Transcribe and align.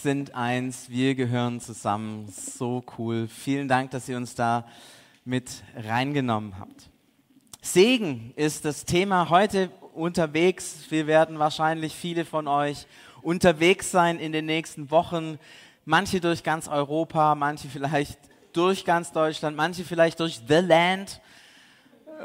sind 0.00 0.34
eins, 0.34 0.88
wir 0.88 1.14
gehören 1.14 1.60
zusammen. 1.60 2.26
So 2.28 2.82
cool. 2.96 3.28
Vielen 3.28 3.68
Dank, 3.68 3.90
dass 3.90 4.08
ihr 4.08 4.16
uns 4.16 4.34
da 4.34 4.66
mit 5.24 5.62
reingenommen 5.76 6.58
habt. 6.58 6.88
Segen 7.60 8.32
ist 8.36 8.64
das 8.64 8.84
Thema 8.84 9.28
heute 9.28 9.70
unterwegs. 9.94 10.86
Wir 10.88 11.06
werden 11.06 11.38
wahrscheinlich 11.38 11.94
viele 11.94 12.24
von 12.24 12.48
euch 12.48 12.86
unterwegs 13.22 13.90
sein 13.90 14.18
in 14.18 14.32
den 14.32 14.46
nächsten 14.46 14.90
Wochen. 14.90 15.38
Manche 15.84 16.20
durch 16.20 16.42
ganz 16.42 16.68
Europa, 16.68 17.34
manche 17.34 17.68
vielleicht 17.68 18.18
durch 18.52 18.84
ganz 18.84 19.12
Deutschland, 19.12 19.56
manche 19.56 19.84
vielleicht 19.84 20.20
durch 20.20 20.40
The 20.48 20.56
Land, 20.56 21.20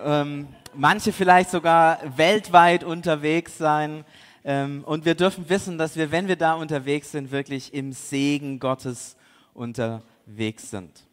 ähm, 0.03 0.47
manche 0.73 1.11
vielleicht 1.11 1.49
sogar 1.49 1.99
weltweit 2.17 2.83
unterwegs 2.83 3.57
sein. 3.57 4.05
Ähm, 4.49 4.85
und 4.85 5.03
wir 5.03 5.13
dürfen 5.13 5.49
wissen, 5.49 5.77
dass 5.77 5.97
wir, 5.97 6.09
wenn 6.09 6.29
wir 6.29 6.37
da 6.37 6.53
unterwegs 6.53 7.11
sind, 7.11 7.31
wirklich 7.31 7.73
im 7.73 7.91
Segen 7.91 8.61
Gottes 8.61 9.17
unterwegs 9.53 10.71
sind. 10.71 11.03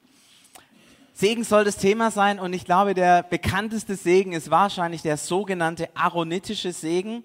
Segen 1.14 1.42
soll 1.42 1.64
das 1.64 1.76
Thema 1.76 2.12
sein 2.12 2.38
und 2.38 2.52
ich 2.52 2.64
glaube, 2.64 2.94
der 2.94 3.24
bekannteste 3.24 3.96
Segen 3.96 4.34
ist 4.34 4.52
wahrscheinlich 4.52 5.02
der 5.02 5.16
sogenannte 5.16 5.88
aaronitische 5.96 6.72
Segen, 6.72 7.24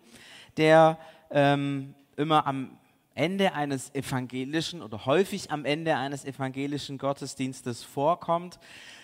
der 0.58 0.98
ähm, 1.30 1.94
immer 2.18 2.48
am 2.48 2.71
Ende 3.13 3.54
eines 3.54 3.94
evangelischen 3.94 4.82
oder 4.82 5.05
häufig 5.05 5.52
am 5.52 5.63
Ende 5.63 5.96
eines 5.96 6.26
evangelischen 6.26 6.98
Gottesdienstes 6.98 7.84
vorkommt. 7.84 8.57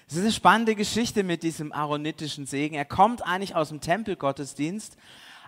Es 0.08 0.16
ist 0.16 0.22
eine 0.24 0.32
spannende 0.32 0.74
Geschichte 0.74 1.22
mit 1.22 1.44
diesem 1.44 1.72
aaronitischen 1.72 2.48
Segen. 2.48 2.74
Er 2.74 2.86
kommt 2.86 3.24
eigentlich 3.24 3.56
aus 3.56 3.70
dem 3.70 3.80
Tempelgottesdienst 3.80 4.98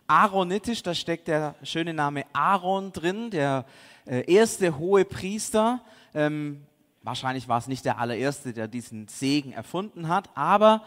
Aaronitisch, 0.10 0.84
da 0.84 0.96
steckt 0.96 1.28
der 1.28 1.56
schöne 1.64 1.94
Name 1.94 2.24
Aaron 2.32 2.94
drin, 2.94 3.30
der 3.30 3.66
äh, 4.06 4.24
erste 4.34 4.78
hohe 4.78 5.04
Priester. 5.04 5.82
Ähm, 6.14 6.66
wahrscheinlich 7.04 7.50
war 7.50 7.58
es 7.58 7.68
nicht 7.68 7.84
der 7.84 8.00
allererste, 8.00 8.54
der 8.54 8.70
diesen 8.70 9.10
Segen 9.10 9.52
erfunden 9.52 10.08
hat, 10.08 10.30
aber 10.34 10.86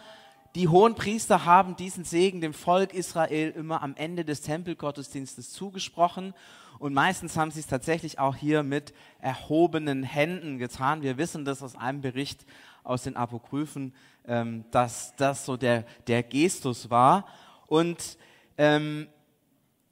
die 0.54 0.68
hohen 0.68 0.94
Priester 0.94 1.44
haben 1.44 1.76
diesen 1.76 2.04
Segen 2.04 2.40
dem 2.40 2.54
Volk 2.54 2.94
Israel 2.94 3.50
immer 3.50 3.82
am 3.82 3.94
Ende 3.94 4.24
des 4.24 4.40
Tempelgottesdienstes 4.40 5.52
zugesprochen. 5.52 6.32
Und 6.78 6.94
meistens 6.94 7.36
haben 7.36 7.50
sie 7.50 7.60
es 7.60 7.66
tatsächlich 7.66 8.18
auch 8.18 8.34
hier 8.34 8.62
mit 8.62 8.94
erhobenen 9.20 10.02
Händen 10.02 10.56
getan. 10.56 11.02
Wir 11.02 11.18
wissen 11.18 11.44
das 11.44 11.62
aus 11.62 11.76
einem 11.76 12.00
Bericht 12.00 12.46
aus 12.84 13.02
den 13.02 13.16
Apokryphen, 13.16 13.92
ähm, 14.26 14.64
dass 14.70 15.14
das 15.16 15.44
so 15.44 15.58
der, 15.58 15.84
der 16.06 16.22
Gestus 16.22 16.88
war. 16.88 17.26
Und 17.66 18.16
ähm, 18.58 19.08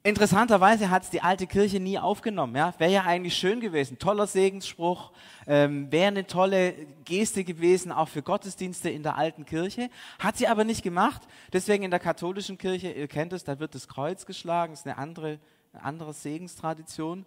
interessanterweise 0.03 0.89
hat 0.89 1.03
es 1.03 1.09
die 1.09 1.21
alte 1.21 1.47
Kirche 1.47 1.79
nie 1.79 1.99
aufgenommen. 1.99 2.55
Ja? 2.55 2.73
Wäre 2.77 2.91
ja 2.91 3.03
eigentlich 3.03 3.35
schön 3.35 3.59
gewesen. 3.59 3.99
Toller 3.99 4.27
Segensspruch. 4.27 5.11
Ähm, 5.47 5.91
Wäre 5.91 6.07
eine 6.07 6.27
tolle 6.27 6.73
Geste 7.05 7.43
gewesen, 7.43 7.91
auch 7.91 8.07
für 8.07 8.21
Gottesdienste 8.21 8.89
in 8.89 9.03
der 9.03 9.17
alten 9.17 9.45
Kirche. 9.45 9.89
Hat 10.19 10.37
sie 10.37 10.47
aber 10.47 10.63
nicht 10.63 10.83
gemacht. 10.83 11.21
Deswegen 11.53 11.83
in 11.83 11.91
der 11.91 11.99
katholischen 11.99 12.57
Kirche, 12.57 12.91
ihr 12.91 13.07
kennt 13.07 13.33
es, 13.33 13.43
da 13.43 13.59
wird 13.59 13.75
das 13.75 13.87
Kreuz 13.87 14.25
geschlagen. 14.25 14.73
Das 14.73 14.81
ist 14.81 14.87
eine 14.87 14.97
andere, 14.97 15.39
eine 15.73 15.83
andere 15.83 16.13
Segenstradition. 16.13 17.25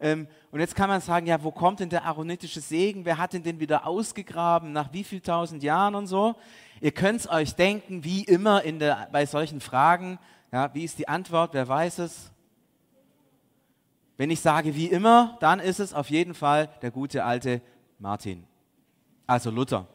Ähm, 0.00 0.26
und 0.50 0.60
jetzt 0.60 0.74
kann 0.74 0.88
man 0.88 1.00
sagen, 1.00 1.26
ja, 1.26 1.42
wo 1.42 1.50
kommt 1.50 1.80
denn 1.80 1.90
der 1.90 2.04
aaronitische 2.04 2.60
Segen? 2.60 3.04
Wer 3.04 3.18
hat 3.18 3.34
denn 3.34 3.42
den 3.42 3.60
wieder 3.60 3.86
ausgegraben? 3.86 4.72
Nach 4.72 4.92
wie 4.92 5.04
viel 5.04 5.20
tausend 5.20 5.62
Jahren 5.62 5.94
und 5.94 6.06
so? 6.06 6.36
Ihr 6.80 6.92
könnt 6.92 7.20
es 7.20 7.28
euch 7.28 7.54
denken, 7.54 8.02
wie 8.02 8.24
immer 8.24 8.62
in 8.62 8.78
der, 8.78 9.08
bei 9.12 9.26
solchen 9.26 9.60
Fragen, 9.60 10.18
ja, 10.52 10.72
wie 10.74 10.84
ist 10.84 10.98
die 10.98 11.08
Antwort? 11.08 11.54
Wer 11.54 11.66
weiß 11.66 11.98
es? 12.00 12.30
Wenn 14.16 14.30
ich 14.30 14.40
sage 14.40 14.74
wie 14.74 14.86
immer, 14.86 15.38
dann 15.40 15.60
ist 15.60 15.80
es 15.80 15.94
auf 15.94 16.10
jeden 16.10 16.34
Fall 16.34 16.68
der 16.82 16.90
gute 16.90 17.24
alte 17.24 17.62
Martin, 17.98 18.44
also 19.26 19.50
Luther. 19.50 19.86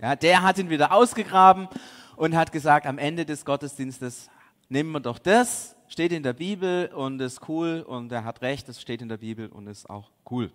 Ja, 0.00 0.16
der 0.16 0.42
hat 0.42 0.58
ihn 0.58 0.70
wieder 0.70 0.92
ausgegraben 0.92 1.68
und 2.16 2.34
hat 2.34 2.52
gesagt, 2.52 2.86
am 2.86 2.98
Ende 2.98 3.26
des 3.26 3.44
Gottesdienstes 3.44 4.30
nehmen 4.68 4.92
wir 4.92 5.00
doch 5.00 5.18
das, 5.18 5.76
steht 5.88 6.12
in 6.12 6.22
der 6.22 6.32
Bibel 6.32 6.88
und 6.94 7.20
ist 7.20 7.48
cool 7.48 7.84
und 7.86 8.10
er 8.12 8.24
hat 8.24 8.42
recht, 8.42 8.68
das 8.68 8.80
steht 8.80 9.02
in 9.02 9.08
der 9.08 9.18
Bibel 9.18 9.48
und 9.48 9.66
ist 9.66 9.88
auch 9.88 10.10
cool. 10.30 10.50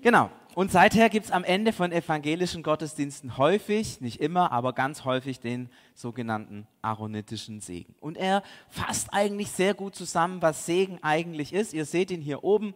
Genau. 0.00 0.30
Und 0.54 0.72
seither 0.72 1.08
gibt 1.08 1.26
es 1.26 1.32
am 1.32 1.44
Ende 1.44 1.72
von 1.72 1.92
evangelischen 1.92 2.64
Gottesdiensten 2.64 3.36
häufig, 3.36 4.00
nicht 4.00 4.20
immer, 4.20 4.50
aber 4.50 4.72
ganz 4.72 5.04
häufig 5.04 5.38
den 5.38 5.68
sogenannten 5.94 6.66
aaronitischen 6.82 7.60
Segen. 7.60 7.94
Und 8.00 8.16
er 8.16 8.42
fasst 8.68 9.12
eigentlich 9.12 9.52
sehr 9.52 9.74
gut 9.74 9.94
zusammen, 9.94 10.42
was 10.42 10.66
Segen 10.66 10.98
eigentlich 11.02 11.52
ist. 11.52 11.74
Ihr 11.74 11.84
seht 11.84 12.10
ihn 12.10 12.20
hier 12.20 12.42
oben. 12.42 12.74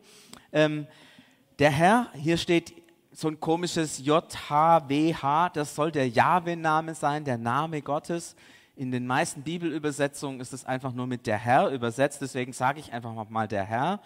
Ähm, 0.53 0.87
der 1.59 1.71
Herr, 1.71 2.09
hier 2.15 2.37
steht 2.37 2.73
so 3.11 3.29
ein 3.29 3.41
komisches 3.41 3.99
JHWH, 3.99 5.51
das 5.51 5.75
soll 5.75 5.93
der 5.93 6.09
Jahwe-Name 6.09 6.95
sein, 6.95 7.25
der 7.25 7.39
Name 7.39 7.83
Gottes. 7.83 8.37
In 8.77 8.91
den 8.91 9.07
meisten 9.07 9.43
Bibelübersetzungen 9.43 10.41
ist 10.41 10.53
es 10.53 10.65
einfach 10.65 10.93
nur 10.93 11.07
mit 11.07 11.27
der 11.27 11.37
Herr 11.37 11.69
übersetzt, 11.71 12.23
deswegen 12.23 12.53
sage 12.53 12.81
ich 12.81 12.93
einfach 12.93 13.29
mal 13.29 13.49
der 13.49 13.65
Herr. 13.65 14.01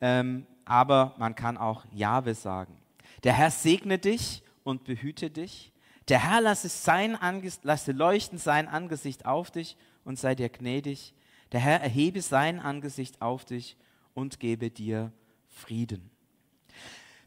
Ähm, 0.00 0.46
aber 0.64 1.14
man 1.18 1.34
kann 1.34 1.56
auch 1.56 1.84
Jahwe 1.92 2.34
sagen. 2.34 2.76
Der 3.24 3.32
Herr 3.32 3.50
segne 3.50 3.98
dich 3.98 4.42
und 4.64 4.84
behüte 4.84 5.30
dich. 5.30 5.72
Der 6.08 6.28
Herr 6.28 6.40
lasse, 6.40 6.68
sein 6.68 7.16
lasse 7.62 7.92
leuchten 7.92 8.38
sein 8.38 8.68
Angesicht 8.68 9.26
auf 9.26 9.50
dich 9.50 9.76
und 10.04 10.18
sei 10.18 10.34
dir 10.34 10.48
gnädig. 10.48 11.14
Der 11.52 11.60
Herr 11.60 11.80
erhebe 11.80 12.22
sein 12.22 12.58
Angesicht 12.60 13.20
auf 13.22 13.44
dich 13.44 13.76
und 14.14 14.40
gebe 14.40 14.70
dir 14.70 15.12
Frieden. 15.48 16.10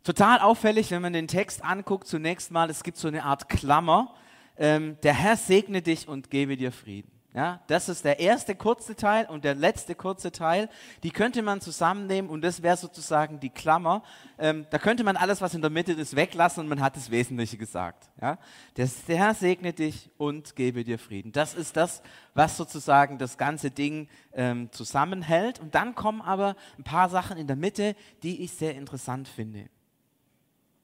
Total 0.03 0.39
auffällig, 0.39 0.91
wenn 0.91 1.01
man 1.01 1.13
den 1.13 1.27
Text 1.27 1.63
anguckt, 1.63 2.07
zunächst 2.07 2.51
mal, 2.51 2.69
es 2.69 2.83
gibt 2.83 2.97
so 2.97 3.07
eine 3.07 3.23
Art 3.23 3.49
Klammer. 3.49 4.13
Ähm, 4.57 4.97
der 5.03 5.13
Herr 5.13 5.37
segne 5.37 5.81
dich 5.81 6.07
und 6.07 6.29
gebe 6.29 6.57
dir 6.57 6.71
Frieden. 6.71 7.14
Ja, 7.35 7.59
das 7.67 7.89
ist 7.89 8.05
der 8.05 8.21
erste 8.21 8.55
kurze 8.55 8.95
Teil 8.95 9.25
und 9.25 9.43
der 9.43 9.55
letzte 9.55 9.93
kurze 9.93 10.31
Teil. 10.31 10.69
Die 11.03 11.11
könnte 11.11 11.41
man 11.41 11.59
zusammennehmen 11.59 12.31
und 12.31 12.41
das 12.41 12.63
wäre 12.63 12.77
sozusagen 12.77 13.41
die 13.41 13.49
Klammer. 13.49 14.03
Ähm, 14.37 14.65
da 14.69 14.77
könnte 14.77 15.03
man 15.03 15.17
alles, 15.17 15.41
was 15.41 15.53
in 15.53 15.59
der 15.59 15.69
Mitte 15.69 15.91
ist, 15.91 16.15
weglassen 16.15 16.63
und 16.63 16.69
man 16.69 16.79
hat 16.79 16.95
das 16.95 17.11
Wesentliche 17.11 17.57
gesagt. 17.57 18.09
Ja? 18.21 18.37
Der 18.77 18.87
Herr 19.07 19.33
segne 19.33 19.73
dich 19.73 20.09
und 20.15 20.55
gebe 20.55 20.85
dir 20.85 20.97
Frieden. 20.97 21.33
Das 21.33 21.55
ist 21.55 21.75
das, 21.75 22.01
was 22.35 22.55
sozusagen 22.55 23.17
das 23.17 23.37
ganze 23.37 23.69
Ding 23.69 24.07
ähm, 24.31 24.71
zusammenhält. 24.71 25.59
Und 25.59 25.75
dann 25.75 25.93
kommen 25.93 26.21
aber 26.21 26.55
ein 26.77 26.85
paar 26.85 27.09
Sachen 27.09 27.37
in 27.37 27.47
der 27.47 27.57
Mitte, 27.57 27.97
die 28.23 28.43
ich 28.43 28.53
sehr 28.53 28.75
interessant 28.75 29.27
finde. 29.27 29.67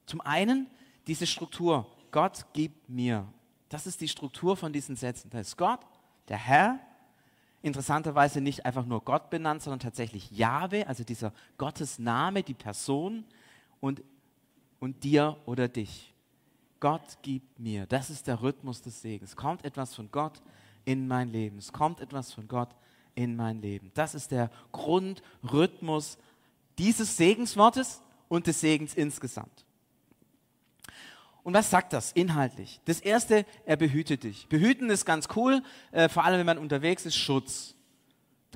Zum 0.06 0.20
einen 0.20 0.68
diese 1.08 1.28
Struktur. 1.28 1.88
Gott 2.12 2.46
gibt 2.52 2.90
mir. 2.90 3.26
Das 3.70 3.88
ist 3.88 4.02
die 4.02 4.10
Struktur 4.10 4.58
von 4.58 4.74
diesen 4.74 4.98
Sätzen. 4.98 5.30
Da 5.30 5.40
ist 5.40 5.56
Gott 5.56 5.80
der 6.32 6.40
Herr, 6.40 6.80
interessanterweise 7.62 8.42
nicht 8.42 8.66
einfach 8.66 8.86
nur 8.86 9.04
Gott 9.04 9.30
benannt, 9.30 9.62
sondern 9.62 9.80
tatsächlich 9.80 10.32
Jahwe, 10.32 10.88
also 10.88 11.04
dieser 11.04 11.34
Gottesname, 11.58 12.42
die 12.42 12.54
Person 12.54 13.26
und, 13.80 14.02
und 14.80 15.04
dir 15.04 15.38
oder 15.46 15.68
dich. 15.68 16.14
Gott 16.80 17.20
gibt 17.22 17.60
mir. 17.60 17.86
Das 17.86 18.10
ist 18.10 18.28
der 18.28 18.42
Rhythmus 18.42 18.82
des 18.82 19.02
Segens. 19.02 19.36
Kommt 19.36 19.64
etwas 19.64 19.94
von 19.94 20.10
Gott 20.10 20.42
in 20.86 21.08
mein 21.08 21.30
Leben. 21.30 21.60
Es 21.60 21.72
kommt 21.72 22.00
etwas 22.00 22.34
von 22.34 22.48
Gott 22.48 22.70
in 23.14 23.36
mein 23.36 23.62
Leben. 23.62 23.92
Das 23.94 24.16
ist 24.16 24.32
der 24.32 24.50
Grundrhythmus 24.72 26.18
dieses 26.80 27.18
Segenswortes 27.18 28.02
und 28.30 28.48
des 28.48 28.62
Segens 28.62 28.96
insgesamt. 28.96 29.66
Und 31.44 31.54
was 31.54 31.70
sagt 31.70 31.94
das 31.94 32.12
inhaltlich? 32.12 32.80
Das 32.86 33.00
erste, 33.00 33.46
er 33.66 33.78
behütet 33.78 34.24
dich. 34.24 34.48
Behüten 34.48 34.90
ist 34.90 35.06
ganz 35.06 35.28
cool, 35.36 35.64
äh, 35.92 36.08
vor 36.08 36.24
allem 36.24 36.40
wenn 36.40 36.46
man 36.46 36.58
unterwegs 36.58 37.06
ist, 37.06 37.16
Schutz. 37.16 37.76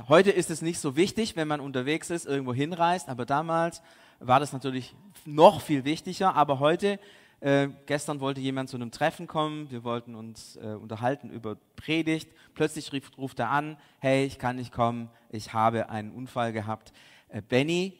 Heute 0.07 0.29
ist 0.29 0.51
es 0.51 0.62
nicht 0.62 0.79
so 0.79 0.96
wichtig, 0.96 1.35
wenn 1.35 1.47
man 1.47 1.62
unterwegs 1.62 2.09
ist, 2.09 2.25
irgendwo 2.25 2.53
hinreist, 2.53 3.07
aber 3.09 3.25
damals 3.25 3.81
war 4.19 4.40
das 4.40 4.53
natürlich 4.53 4.94
noch 5.26 5.61
viel 5.61 5.85
wichtiger. 5.85 6.35
Aber 6.35 6.59
heute, 6.59 6.99
äh, 7.40 7.70
gestern 7.85 8.20
wollte 8.20 8.41
jemand 8.41 8.70
zu 8.70 8.76
einem 8.76 8.91
Treffen 8.91 9.26
kommen, 9.26 9.72
wir 9.72 9.84
wollten 9.84 10.14
uns 10.16 10.58
äh, 10.58 10.76
unterhalten 10.76 11.29
über 11.29 11.58
Predigt. 11.76 12.29
Plötzlich 12.53 12.91
rief, 12.91 13.09
ruft 13.17 13.40
er 13.40 13.49
an, 13.49 13.78
hey, 13.99 14.26
ich 14.26 14.38
kann 14.38 14.58
nicht 14.58 14.72
kommen, 14.72 15.09
ich 15.29 15.53
habe 15.53 15.90
einen 15.90 16.11
Unfall 16.11 16.53
gehabt. 16.53 16.93
Äh, 17.29 17.41
Benny, 17.41 17.97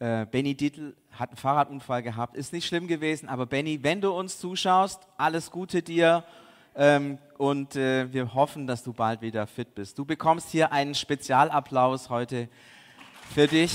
äh, 0.00 0.26
Benny 0.26 0.54
Dietl 0.54 0.96
hat 1.12 1.30
einen 1.30 1.36
Fahrradunfall 1.36 2.02
gehabt, 2.02 2.36
ist 2.36 2.52
nicht 2.52 2.66
schlimm 2.66 2.88
gewesen, 2.88 3.28
aber 3.28 3.46
Benny, 3.46 3.82
wenn 3.82 4.00
du 4.00 4.10
uns 4.10 4.38
zuschaust, 4.38 5.06
alles 5.18 5.50
Gute 5.50 5.82
dir 5.82 6.24
ähm, 6.74 7.18
und 7.36 7.76
äh, 7.76 8.10
wir 8.12 8.32
hoffen, 8.32 8.66
dass 8.66 8.82
du 8.82 8.94
bald 8.94 9.20
wieder 9.20 9.46
fit 9.46 9.74
bist. 9.74 9.98
Du 9.98 10.04
bekommst 10.04 10.50
hier 10.50 10.72
einen 10.72 10.94
Spezialapplaus 10.94 12.08
heute 12.08 12.48
für 13.34 13.46
dich. 13.46 13.74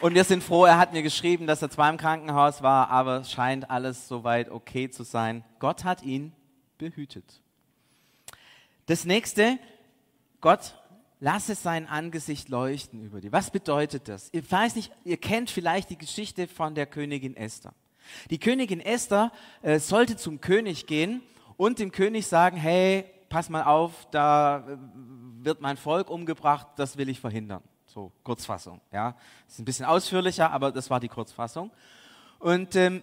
Und 0.00 0.14
wir 0.14 0.24
sind 0.24 0.44
froh, 0.44 0.66
er 0.66 0.76
hat 0.76 0.92
mir 0.92 1.02
geschrieben, 1.02 1.46
dass 1.46 1.62
er 1.62 1.70
zwar 1.70 1.88
im 1.88 1.96
Krankenhaus 1.96 2.62
war, 2.62 2.90
aber 2.90 3.24
scheint 3.24 3.70
alles 3.70 4.06
soweit 4.06 4.50
okay 4.50 4.90
zu 4.90 5.02
sein. 5.02 5.42
Gott 5.58 5.84
hat 5.84 6.02
ihn 6.02 6.32
behütet. 6.76 7.40
Das 8.84 9.06
nächste, 9.06 9.58
Gott 10.42 10.74
lasse 11.26 11.56
sein 11.56 11.88
Angesicht 11.88 12.50
leuchten 12.50 13.04
über 13.04 13.20
dir. 13.20 13.32
Was 13.32 13.50
bedeutet 13.50 14.06
das? 14.06 14.28
Ich 14.30 14.48
weiß 14.48 14.76
nicht, 14.76 14.92
ihr 15.02 15.16
kennt 15.16 15.50
vielleicht 15.50 15.90
die 15.90 15.98
Geschichte 15.98 16.46
von 16.46 16.76
der 16.76 16.86
Königin 16.86 17.36
Esther. 17.36 17.74
Die 18.30 18.38
Königin 18.38 18.78
Esther 18.78 19.32
äh, 19.62 19.80
sollte 19.80 20.16
zum 20.16 20.40
König 20.40 20.86
gehen 20.86 21.22
und 21.56 21.80
dem 21.80 21.90
König 21.90 22.28
sagen, 22.28 22.56
hey, 22.56 23.06
pass 23.28 23.48
mal 23.48 23.64
auf, 23.64 24.06
da 24.12 24.58
äh, 24.68 24.76
wird 25.44 25.60
mein 25.60 25.76
Volk 25.76 26.10
umgebracht, 26.10 26.68
das 26.76 26.96
will 26.96 27.08
ich 27.08 27.18
verhindern. 27.18 27.64
So, 27.86 28.12
Kurzfassung. 28.22 28.80
Ja, 28.92 29.16
ist 29.48 29.58
ein 29.58 29.64
bisschen 29.64 29.86
ausführlicher, 29.86 30.52
aber 30.52 30.70
das 30.70 30.90
war 30.90 31.00
die 31.00 31.08
Kurzfassung. 31.08 31.72
Und 32.38 32.76
ähm, 32.76 33.02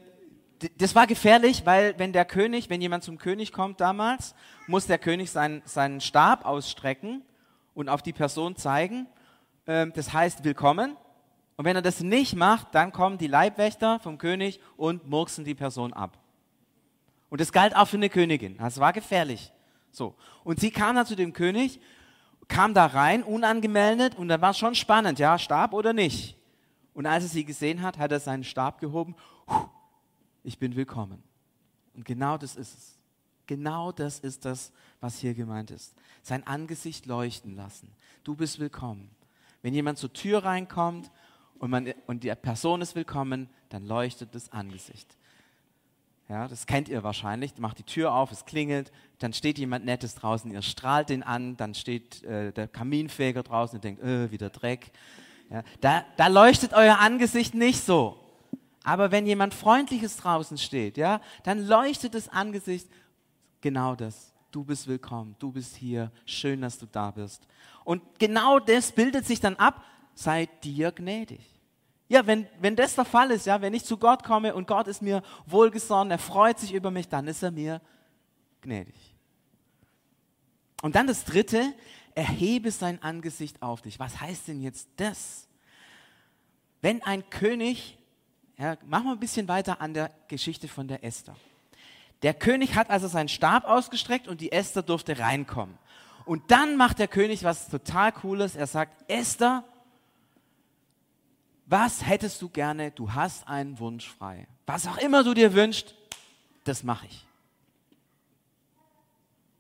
das 0.78 0.96
war 0.96 1.08
gefährlich, 1.08 1.66
weil 1.66 2.00
wenn 2.00 2.14
der 2.14 2.24
König, 2.24 2.70
wenn 2.70 2.80
jemand 2.80 3.04
zum 3.04 3.18
König 3.18 3.52
kommt 3.52 3.82
damals, 3.82 4.34
muss 4.68 4.88
der 4.88 4.98
König 4.98 5.30
seinen, 5.30 5.62
seinen 5.66 6.00
Stab 6.00 6.46
ausstrecken 6.46 7.22
und 7.74 7.90
auf 7.90 8.02
die 8.02 8.14
Person 8.14 8.56
zeigen. 8.56 9.08
Ähm, 9.68 9.92
das 9.96 10.14
heißt 10.14 10.44
willkommen. 10.44 10.96
Und 11.56 11.66
wenn 11.66 11.76
er 11.76 11.82
das 11.82 12.02
nicht 12.02 12.36
macht, 12.36 12.74
dann 12.74 12.92
kommen 12.92 13.18
die 13.18 13.28
Leibwächter 13.28 14.00
vom 14.00 14.18
König 14.18 14.60
und 14.76 15.08
murksen 15.08 15.46
die 15.46 15.56
Person 15.56 15.94
ab. 15.94 16.18
Und 17.30 17.42
das 17.42 17.52
galt 17.52 17.76
auch 17.76 17.88
für 17.88 17.98
eine 17.98 18.10
Königin. 18.10 18.58
Das 18.58 18.80
war 18.80 18.94
gefährlich. 18.94 19.52
So. 19.92 20.16
Und 20.44 20.60
sie 20.60 20.72
kam 20.72 20.96
dann 20.96 21.06
zu 21.06 21.16
dem 21.16 21.34
König, 21.34 21.80
kam 22.48 22.74
da 22.74 22.88
rein, 22.88 23.24
unangemeldet, 23.24 24.16
und 24.16 24.28
dann 24.28 24.42
war 24.42 24.52
es 24.52 24.58
schon 24.58 24.76
spannend, 24.76 25.20
ja, 25.20 25.38
Stab 25.38 25.74
oder 25.74 25.94
nicht. 25.94 26.38
Und 26.94 27.06
als 27.06 27.24
er 27.24 27.30
sie 27.30 27.46
gesehen 27.46 27.82
hat, 27.82 27.98
hat 27.98 28.12
er 28.12 28.20
seinen 28.20 28.44
Stab 28.44 28.80
gehoben. 28.80 29.16
Ich 30.44 30.60
bin 30.60 30.76
willkommen. 30.76 31.24
Und 31.96 32.06
genau 32.06 32.38
das 32.38 32.56
ist 32.56 32.74
es. 32.78 33.00
Genau 33.46 33.92
das 33.92 34.20
ist 34.20 34.46
das, 34.46 34.72
was 35.02 35.20
hier 35.20 35.34
gemeint 35.34 35.70
ist. 35.70 35.94
Sein 36.24 36.48
Angesicht 36.48 37.06
leuchten 37.06 37.56
lassen. 37.56 37.92
Du 38.24 38.36
bist 38.36 38.58
willkommen. 38.58 39.10
Wenn 39.62 39.74
jemand 39.74 40.00
zur 40.00 40.12
Tür 40.12 40.44
reinkommt 40.44 41.12
und, 41.60 41.70
man, 41.70 41.94
und 42.08 42.24
die 42.24 42.34
Person 42.34 42.82
ist 42.82 42.96
willkommen, 42.96 43.50
dann 43.70 43.86
leuchtet 43.86 44.34
das 44.34 44.52
Angesicht. 44.52 45.18
Ja, 46.30 46.48
das 46.48 46.66
kennt 46.66 46.88
ihr 46.88 47.04
wahrscheinlich. 47.04 47.58
Macht 47.58 47.80
die 47.80 47.84
Tür 47.84 48.14
auf, 48.14 48.32
es 48.32 48.46
klingelt, 48.46 48.92
dann 49.20 49.34
steht 49.34 49.60
jemand 49.60 49.84
Nettes 49.84 50.16
draußen, 50.16 50.50
ihr 50.52 50.62
strahlt 50.62 51.10
den 51.10 51.24
an, 51.24 51.58
dann 51.58 51.76
steht 51.76 52.24
äh, 52.24 52.54
der 52.54 52.70
Kaminfeger 52.70 53.44
draußen 53.44 53.78
und 53.78 53.84
denkt, 53.84 54.02
äh, 54.02 54.32
wieder 54.32 54.50
Dreck. 54.50 54.92
Ja, 55.50 55.64
da, 55.82 56.06
da 56.16 56.28
leuchtet 56.28 56.74
euer 56.74 57.00
Angesicht 57.00 57.54
nicht 57.54 57.84
so. 57.84 58.18
Aber 58.84 59.12
wenn 59.12 59.28
jemand 59.28 59.54
Freundliches 59.54 60.18
draußen 60.18 60.58
steht, 60.58 60.98
ja, 60.98 61.22
dann 61.44 61.68
leuchtet 61.68 62.16
das 62.16 62.30
Angesicht 62.30 62.88
genau 63.62 63.96
das. 63.96 64.33
Du 64.54 64.64
bist 64.64 64.88
willkommen, 64.88 65.36
du 65.40 65.52
bist 65.52 65.76
hier, 65.76 66.12
schön, 66.28 66.62
dass 66.62 66.78
du 66.78 66.86
da 66.86 67.10
bist. 67.10 67.48
Und 67.84 68.04
genau 68.20 68.60
das 68.60 68.92
bildet 68.92 69.26
sich 69.26 69.40
dann 69.40 69.56
ab, 69.56 69.84
sei 70.14 70.46
dir 70.64 70.92
gnädig. 70.92 71.42
Ja, 72.08 72.28
wenn, 72.28 72.46
wenn 72.60 72.76
das 72.76 72.94
der 72.94 73.04
Fall 73.04 73.32
ist, 73.32 73.48
ja, 73.48 73.60
wenn 73.62 73.74
ich 73.74 73.84
zu 73.84 73.98
Gott 73.98 74.24
komme 74.24 74.54
und 74.54 74.68
Gott 74.68 74.88
ist 74.88 75.02
mir 75.02 75.24
wohlgesonnen, 75.48 76.12
er 76.12 76.20
freut 76.20 76.60
sich 76.60 76.72
über 76.72 76.92
mich, 76.92 77.08
dann 77.10 77.28
ist 77.28 77.42
er 77.42 77.50
mir 77.50 77.82
gnädig. 78.62 79.16
Und 80.84 80.94
dann 80.94 81.08
das 81.08 81.26
dritte, 81.26 81.74
erhebe 82.14 82.70
sein 82.70 83.02
Angesicht 83.02 83.60
auf 83.60 83.82
dich. 83.82 83.98
Was 83.98 84.22
heißt 84.22 84.50
denn 84.50 84.62
jetzt 84.62 84.88
das? 84.98 85.48
Wenn 86.80 87.02
ein 87.02 87.28
König, 87.32 87.98
ja, 88.60 88.78
machen 88.86 89.06
wir 89.06 89.14
ein 89.14 89.20
bisschen 89.20 89.48
weiter 89.48 89.82
an 89.82 89.96
der 89.96 90.12
Geschichte 90.28 90.68
von 90.68 90.88
der 90.88 91.04
Esther. 91.04 91.36
Der 92.24 92.34
König 92.34 92.76
hat 92.76 92.90
also 92.90 93.08
seinen 93.08 93.28
Stab 93.28 93.66
ausgestreckt 93.66 94.28
und 94.28 94.42
die 94.42 94.52
Esther 94.52 94.82
durfte 94.82 95.20
reinkommen. 95.20 95.78
Und 96.26 96.52
dann 96.52 96.78
macht 96.78 97.00
der 97.00 97.10
König 97.10 97.44
was 97.44 97.68
total 97.68 98.12
Cooles. 98.14 98.56
Er 98.56 98.68
sagt, 98.68 99.10
Esther, 99.10 99.66
was 101.66 102.06
hättest 102.06 102.42
du 102.42 102.50
gerne? 102.50 102.92
Du 102.92 103.14
hast 103.14 103.48
einen 103.48 103.78
Wunsch 103.80 104.08
frei. 104.08 104.48
Was 104.66 104.88
auch 104.88 104.98
immer 104.98 105.24
du 105.24 105.34
dir 105.34 105.54
wünschst, 105.54 105.96
das 106.64 106.84
mache 106.84 107.08
ich. 107.08 107.26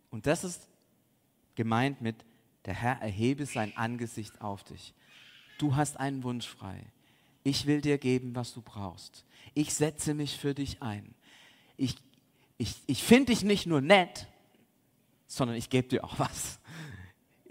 Und 0.09 0.25
das 0.27 0.43
ist 0.43 0.67
gemeint 1.55 2.01
mit, 2.01 2.15
der 2.65 2.75
Herr 2.75 3.01
erhebe 3.01 3.45
sein 3.45 3.75
Angesicht 3.75 4.41
auf 4.41 4.63
dich. 4.63 4.93
Du 5.57 5.75
hast 5.75 5.99
einen 5.99 6.23
Wunsch 6.23 6.47
frei. 6.47 6.79
Ich 7.43 7.65
will 7.65 7.81
dir 7.81 7.97
geben, 7.97 8.35
was 8.35 8.53
du 8.53 8.61
brauchst. 8.61 9.25
Ich 9.53 9.73
setze 9.73 10.13
mich 10.13 10.37
für 10.37 10.53
dich 10.53 10.81
ein. 10.81 11.13
Ich, 11.75 11.95
ich, 12.63 12.81
ich 12.87 13.03
finde 13.03 13.33
dich 13.33 13.43
nicht 13.43 13.65
nur 13.65 13.81
nett, 13.81 14.25
sondern 15.27 15.57
ich 15.57 15.69
gebe 15.69 15.89
dir 15.89 16.05
auch 16.05 16.17
was. 16.17 16.59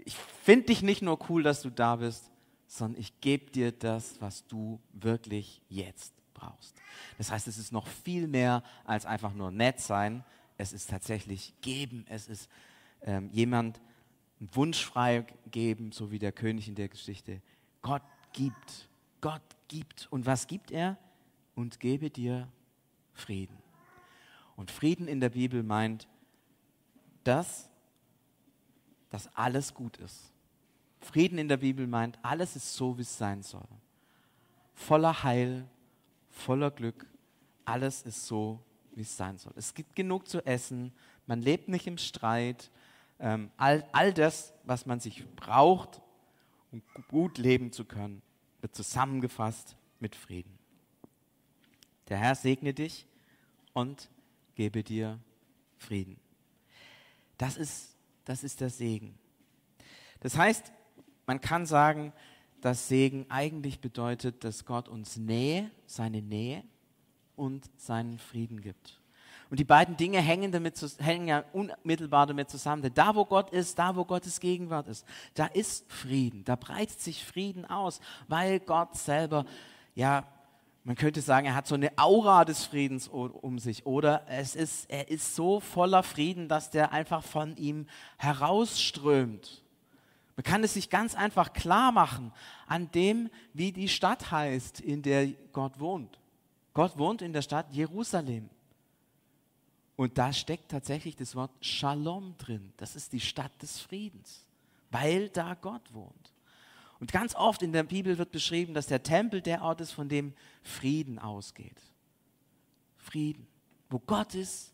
Ich 0.05 0.15
finde 0.15 0.65
dich 0.65 0.81
nicht 0.81 1.03
nur 1.03 1.19
cool, 1.29 1.43
dass 1.43 1.61
du 1.61 1.69
da 1.69 1.97
bist, 1.97 2.31
sondern 2.65 2.99
ich 2.99 3.21
gebe 3.21 3.51
dir 3.51 3.71
das, 3.71 4.19
was 4.19 4.47
du 4.47 4.81
wirklich 4.91 5.61
jetzt 5.69 6.13
brauchst. 6.33 6.81
Das 7.19 7.29
heißt, 7.29 7.47
es 7.47 7.59
ist 7.59 7.71
noch 7.71 7.85
viel 7.85 8.27
mehr 8.27 8.63
als 8.85 9.05
einfach 9.05 9.33
nur 9.33 9.51
nett 9.51 9.79
sein. 9.79 10.23
Es 10.57 10.73
ist 10.73 10.89
tatsächlich 10.89 11.53
geben. 11.61 12.05
Es 12.09 12.27
ist 12.27 12.49
ähm, 13.03 13.29
jemand 13.31 13.79
einen 14.39 14.49
Wunsch 14.55 14.83
freigeben, 14.83 15.91
so 15.91 16.09
wie 16.09 16.17
der 16.17 16.31
König 16.31 16.67
in 16.67 16.73
der 16.73 16.89
Geschichte. 16.89 17.39
Gott 17.83 18.01
gibt. 18.31 18.89
Gott 19.21 19.43
gibt. 19.67 20.07
Und 20.09 20.25
was 20.25 20.47
gibt 20.47 20.71
er? 20.71 20.97
Und 21.53 21.79
gebe 21.79 22.09
dir 22.09 22.47
Frieden. 23.13 23.62
Und 24.55 24.71
Frieden 24.71 25.07
in 25.07 25.19
der 25.19 25.29
Bibel 25.29 25.63
meint 25.63 26.07
das, 27.23 27.69
dass 29.09 29.33
alles 29.35 29.73
gut 29.73 29.97
ist 29.97 30.33
Frieden 31.03 31.37
in 31.37 31.47
der 31.47 31.57
Bibel 31.57 31.85
meint, 31.85 32.17
alles 32.23 32.55
ist 32.55 32.73
so, 32.73 32.97
wie 32.97 33.01
es 33.01 33.17
sein 33.17 33.43
soll. 33.43 33.67
Voller 34.73 35.23
Heil, 35.23 35.67
voller 36.29 36.71
Glück, 36.71 37.05
alles 37.65 38.01
ist 38.03 38.25
so, 38.25 38.63
wie 38.95 39.01
es 39.01 39.15
sein 39.15 39.37
soll. 39.37 39.53
Es 39.55 39.73
gibt 39.73 39.95
genug 39.95 40.27
zu 40.27 40.45
essen, 40.45 40.93
man 41.27 41.41
lebt 41.41 41.67
nicht 41.67 41.87
im 41.87 41.97
Streit. 41.97 42.71
Ähm, 43.19 43.51
all, 43.57 43.85
all 43.91 44.13
das, 44.13 44.53
was 44.63 44.85
man 44.85 44.99
sich 44.99 45.25
braucht, 45.35 46.01
um 46.71 46.81
gut 47.07 47.37
leben 47.37 47.71
zu 47.71 47.85
können, 47.85 48.21
wird 48.61 48.75
zusammengefasst 48.75 49.75
mit 49.99 50.15
Frieden. 50.15 50.57
Der 52.09 52.17
Herr 52.17 52.35
segne 52.35 52.73
dich 52.73 53.05
und 53.73 54.09
gebe 54.55 54.83
dir 54.83 55.19
Frieden. 55.77 56.17
Das 57.37 57.57
ist, 57.57 57.95
das 58.25 58.43
ist 58.43 58.61
der 58.61 58.69
Segen. 58.69 59.17
Das 60.19 60.37
heißt, 60.37 60.71
man 61.25 61.41
kann 61.41 61.65
sagen, 61.65 62.13
dass 62.61 62.87
Segen 62.87 63.25
eigentlich 63.29 63.81
bedeutet, 63.81 64.43
dass 64.43 64.65
Gott 64.65 64.87
uns 64.87 65.17
Nähe, 65.17 65.69
seine 65.85 66.21
Nähe 66.21 66.63
und 67.35 67.69
seinen 67.77 68.19
Frieden 68.19 68.61
gibt. 68.61 69.01
Und 69.49 69.59
die 69.59 69.65
beiden 69.65 69.97
Dinge 69.97 70.19
hängen, 70.19 70.51
damit, 70.51 70.79
hängen 70.99 71.27
ja 71.27 71.43
unmittelbar 71.53 72.25
damit 72.25 72.49
zusammen. 72.49 72.81
Denn 72.81 72.93
da, 72.93 73.13
wo 73.13 73.25
Gott 73.25 73.51
ist, 73.51 73.77
da, 73.77 73.95
wo 73.95 74.05
Gottes 74.05 74.39
Gegenwart 74.39 74.87
ist, 74.87 75.05
da 75.35 75.45
ist 75.45 75.91
Frieden. 75.91 76.43
Da 76.43 76.55
breitet 76.55 76.99
sich 76.99 77.23
Frieden 77.23 77.65
aus, 77.65 77.99
weil 78.27 78.59
Gott 78.59 78.95
selber, 78.95 79.45
ja, 79.93 80.25
man 80.83 80.95
könnte 80.95 81.21
sagen, 81.21 81.47
er 81.47 81.55
hat 81.55 81.67
so 81.67 81.75
eine 81.75 81.97
Aura 81.97 82.43
des 82.43 82.65
Friedens 82.65 83.07
um 83.07 83.57
sich. 83.57 83.85
Oder 83.85 84.25
es 84.27 84.55
ist, 84.55 84.89
er 84.89 85.09
ist 85.09 85.35
so 85.35 85.59
voller 85.59 86.03
Frieden, 86.03 86.49
dass 86.49 86.71
der 86.71 86.91
einfach 86.91 87.23
von 87.23 87.55
ihm 87.55 87.87
herausströmt. 88.17 89.63
Man 90.35 90.43
kann 90.43 90.63
es 90.63 90.73
sich 90.73 90.89
ganz 90.89 91.15
einfach 91.15 91.53
klar 91.53 91.91
machen 91.91 92.33
an 92.67 92.91
dem, 92.91 93.29
wie 93.53 93.71
die 93.71 93.87
Stadt 93.87 94.31
heißt, 94.31 94.81
in 94.81 95.01
der 95.03 95.27
Gott 95.53 95.79
wohnt. 95.79 96.19
Gott 96.73 96.97
wohnt 96.97 97.21
in 97.21 97.33
der 97.33 97.43
Stadt 97.43 97.71
Jerusalem. 97.71 98.49
Und 99.95 100.17
da 100.17 100.33
steckt 100.33 100.71
tatsächlich 100.71 101.15
das 101.15 101.35
Wort 101.35 101.51
Shalom 101.61 102.35
drin. 102.37 102.73
Das 102.77 102.95
ist 102.95 103.13
die 103.13 103.19
Stadt 103.19 103.61
des 103.61 103.79
Friedens, 103.79 104.45
weil 104.89 105.29
da 105.29 105.53
Gott 105.53 105.93
wohnt. 105.93 106.22
Und 107.03 107.11
ganz 107.11 107.35
oft 107.35 107.61
in 107.61 107.73
der 107.73 107.83
Bibel 107.83 108.17
wird 108.17 108.31
beschrieben, 108.31 108.73
dass 108.73 108.87
der 108.87 109.03
Tempel 109.03 109.41
der 109.41 109.61
Ort 109.61 109.81
ist, 109.81 109.91
von 109.91 110.07
dem 110.07 110.33
Frieden 110.61 111.19
ausgeht. 111.19 111.75
Frieden. 112.95 113.45
Wo 113.89 113.99
Gott 113.99 114.35
ist, 114.35 114.71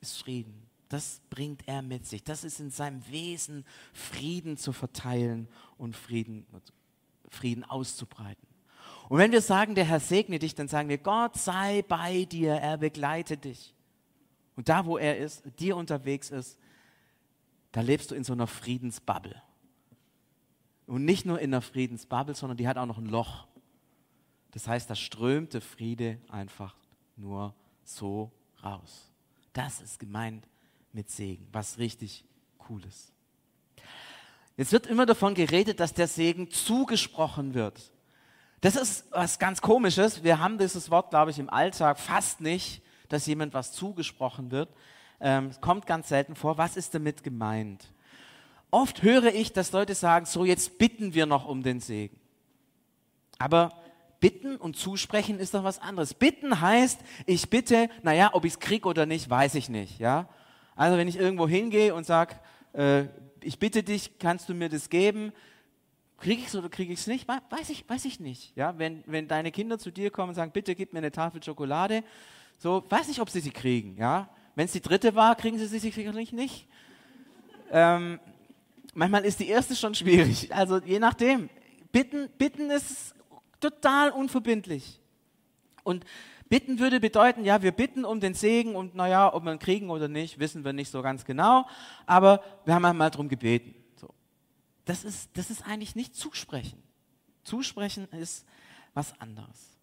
ist 0.00 0.18
Frieden. 0.18 0.66
Das 0.88 1.20
bringt 1.30 1.68
er 1.68 1.82
mit 1.82 2.06
sich. 2.06 2.24
Das 2.24 2.42
ist 2.42 2.58
in 2.58 2.70
seinem 2.70 3.08
Wesen, 3.08 3.64
Frieden 3.92 4.56
zu 4.56 4.72
verteilen 4.72 5.46
und 5.78 5.94
Frieden, 5.94 6.44
Frieden 7.28 7.62
auszubreiten. 7.62 8.48
Und 9.08 9.18
wenn 9.18 9.30
wir 9.30 9.40
sagen, 9.40 9.76
der 9.76 9.84
Herr 9.84 10.00
segne 10.00 10.40
dich, 10.40 10.56
dann 10.56 10.66
sagen 10.66 10.88
wir, 10.88 10.98
Gott 10.98 11.36
sei 11.36 11.82
bei 11.82 12.24
dir, 12.24 12.54
er 12.54 12.78
begleite 12.78 13.36
dich. 13.36 13.76
Und 14.56 14.68
da, 14.68 14.86
wo 14.86 14.98
er 14.98 15.18
ist, 15.18 15.44
dir 15.60 15.76
unterwegs 15.76 16.30
ist, 16.30 16.58
da 17.70 17.80
lebst 17.80 18.10
du 18.10 18.16
in 18.16 18.24
so 18.24 18.32
einer 18.32 18.48
Friedensbubble. 18.48 19.40
Und 20.90 21.04
nicht 21.04 21.24
nur 21.24 21.38
in 21.38 21.54
einer 21.54 21.62
Friedensbubble, 21.62 22.34
sondern 22.34 22.56
die 22.56 22.66
hat 22.66 22.76
auch 22.76 22.84
noch 22.84 22.98
ein 22.98 23.06
Loch. 23.06 23.46
Das 24.50 24.66
heißt, 24.66 24.90
da 24.90 24.96
strömt 24.96 25.54
der 25.54 25.60
Friede 25.60 26.18
einfach 26.28 26.74
nur 27.14 27.54
so 27.84 28.32
raus. 28.64 29.08
Das 29.52 29.80
ist 29.80 30.00
gemeint 30.00 30.48
mit 30.92 31.08
Segen, 31.08 31.46
was 31.52 31.78
richtig 31.78 32.24
cool 32.68 32.84
ist. 32.84 33.12
Jetzt 34.56 34.72
wird 34.72 34.88
immer 34.88 35.06
davon 35.06 35.34
geredet, 35.34 35.78
dass 35.78 35.94
der 35.94 36.08
Segen 36.08 36.50
zugesprochen 36.50 37.54
wird. 37.54 37.92
Das 38.60 38.74
ist 38.74 39.06
was 39.12 39.38
ganz 39.38 39.62
Komisches. 39.62 40.24
Wir 40.24 40.40
haben 40.40 40.58
dieses 40.58 40.90
Wort, 40.90 41.10
glaube 41.10 41.30
ich, 41.30 41.38
im 41.38 41.50
Alltag 41.50 42.00
fast 42.00 42.40
nicht, 42.40 42.82
dass 43.08 43.26
jemand 43.26 43.54
was 43.54 43.70
zugesprochen 43.70 44.50
wird. 44.50 44.74
Ähm, 45.20 45.52
kommt 45.60 45.86
ganz 45.86 46.08
selten 46.08 46.34
vor. 46.34 46.58
Was 46.58 46.76
ist 46.76 46.96
damit 46.96 47.22
gemeint? 47.22 47.92
Oft 48.70 49.02
höre 49.02 49.34
ich, 49.34 49.52
dass 49.52 49.72
Leute 49.72 49.94
sagen, 49.94 50.26
so 50.26 50.44
jetzt 50.44 50.78
bitten 50.78 51.14
wir 51.14 51.26
noch 51.26 51.46
um 51.46 51.62
den 51.62 51.80
Segen. 51.80 52.18
Aber 53.38 53.72
bitten 54.20 54.56
und 54.56 54.76
zusprechen 54.76 55.38
ist 55.38 55.54
doch 55.54 55.64
was 55.64 55.80
anderes. 55.80 56.14
Bitten 56.14 56.60
heißt, 56.60 57.00
ich 57.26 57.48
bitte, 57.50 57.88
naja, 58.02 58.30
ob 58.34 58.44
ich 58.44 58.52
es 58.52 58.60
kriege 58.60 58.86
oder 58.86 59.06
nicht, 59.06 59.28
weiß 59.28 59.54
ich 59.56 59.68
nicht. 59.68 59.98
Ja? 59.98 60.28
Also 60.76 60.98
wenn 60.98 61.08
ich 61.08 61.16
irgendwo 61.16 61.48
hingehe 61.48 61.94
und 61.94 62.04
sage, 62.04 62.36
äh, 62.74 63.04
ich 63.42 63.58
bitte 63.58 63.82
dich, 63.82 64.18
kannst 64.18 64.48
du 64.48 64.54
mir 64.54 64.68
das 64.68 64.90
geben? 64.90 65.32
Kriege 66.18 66.42
ich 66.42 66.48
es 66.48 66.54
oder 66.54 66.68
kriege 66.68 66.92
ich 66.92 67.00
es 67.00 67.06
nicht? 67.06 67.26
Weiß 67.26 67.70
ich, 67.70 67.88
weiß 67.88 68.04
ich 68.04 68.20
nicht. 68.20 68.54
Ja? 68.56 68.78
Wenn, 68.78 69.02
wenn 69.06 69.26
deine 69.26 69.50
Kinder 69.50 69.78
zu 69.78 69.90
dir 69.90 70.10
kommen 70.10 70.30
und 70.30 70.34
sagen, 70.34 70.52
bitte 70.52 70.74
gib 70.74 70.92
mir 70.92 70.98
eine 70.98 71.10
Tafel 71.10 71.42
Schokolade, 71.42 72.04
so, 72.58 72.84
weiß 72.88 73.08
ich, 73.08 73.22
ob 73.22 73.30
sie 73.30 73.40
sie 73.40 73.50
kriegen. 73.50 73.96
Ja? 73.96 74.28
Wenn 74.54 74.66
es 74.66 74.72
die 74.72 74.82
dritte 74.82 75.14
war, 75.14 75.34
kriegen 75.34 75.58
sie 75.58 75.66
sie 75.66 75.78
sicherlich 75.78 76.32
nicht. 76.32 76.68
Ähm, 77.72 78.20
manchmal 78.94 79.24
ist 79.24 79.40
die 79.40 79.48
erste 79.48 79.76
schon 79.76 79.94
schwierig. 79.94 80.50
Also 80.54 80.78
je 80.78 80.98
nachdem. 80.98 81.48
Bitten, 81.92 82.28
bitten 82.38 82.70
ist 82.70 83.14
total 83.58 84.10
unverbindlich. 84.10 85.00
Und 85.82 86.04
bitten 86.48 86.78
würde 86.78 87.00
bedeuten, 87.00 87.44
ja, 87.44 87.62
wir 87.62 87.72
bitten 87.72 88.04
um 88.04 88.20
den 88.20 88.34
Segen 88.34 88.76
und 88.76 88.94
naja, 88.94 89.32
ob 89.32 89.44
wir 89.44 89.52
ihn 89.52 89.58
kriegen 89.58 89.90
oder 89.90 90.08
nicht, 90.08 90.38
wissen 90.38 90.64
wir 90.64 90.72
nicht 90.72 90.90
so 90.90 91.02
ganz 91.02 91.24
genau, 91.24 91.66
aber 92.06 92.42
wir 92.64 92.74
haben 92.74 92.84
einmal 92.84 93.10
darum 93.10 93.28
gebeten. 93.28 93.74
So. 93.96 94.08
Das, 94.84 95.04
ist, 95.04 95.30
das 95.34 95.50
ist 95.50 95.66
eigentlich 95.66 95.96
nicht 95.96 96.14
zusprechen. 96.14 96.82
Zusprechen 97.44 98.08
ist 98.12 98.44
was 98.94 99.18
anderes. 99.20 99.78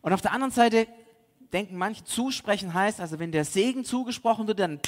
Und 0.00 0.12
auf 0.12 0.22
der 0.22 0.32
anderen 0.32 0.52
Seite 0.52 0.86
denken 1.52 1.76
manche, 1.76 2.04
zusprechen 2.04 2.72
heißt, 2.72 3.00
also 3.00 3.18
wenn 3.18 3.32
der 3.32 3.44
Segen 3.44 3.84
zugesprochen 3.84 4.46
wird, 4.46 4.60
dann 4.60 4.80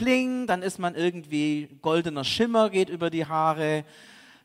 pling, 0.00 0.46
dann 0.46 0.62
ist 0.62 0.78
man 0.78 0.94
irgendwie 0.94 1.68
goldener 1.82 2.24
Schimmer 2.24 2.70
geht 2.70 2.88
über 2.88 3.10
die 3.10 3.26
Haare. 3.26 3.84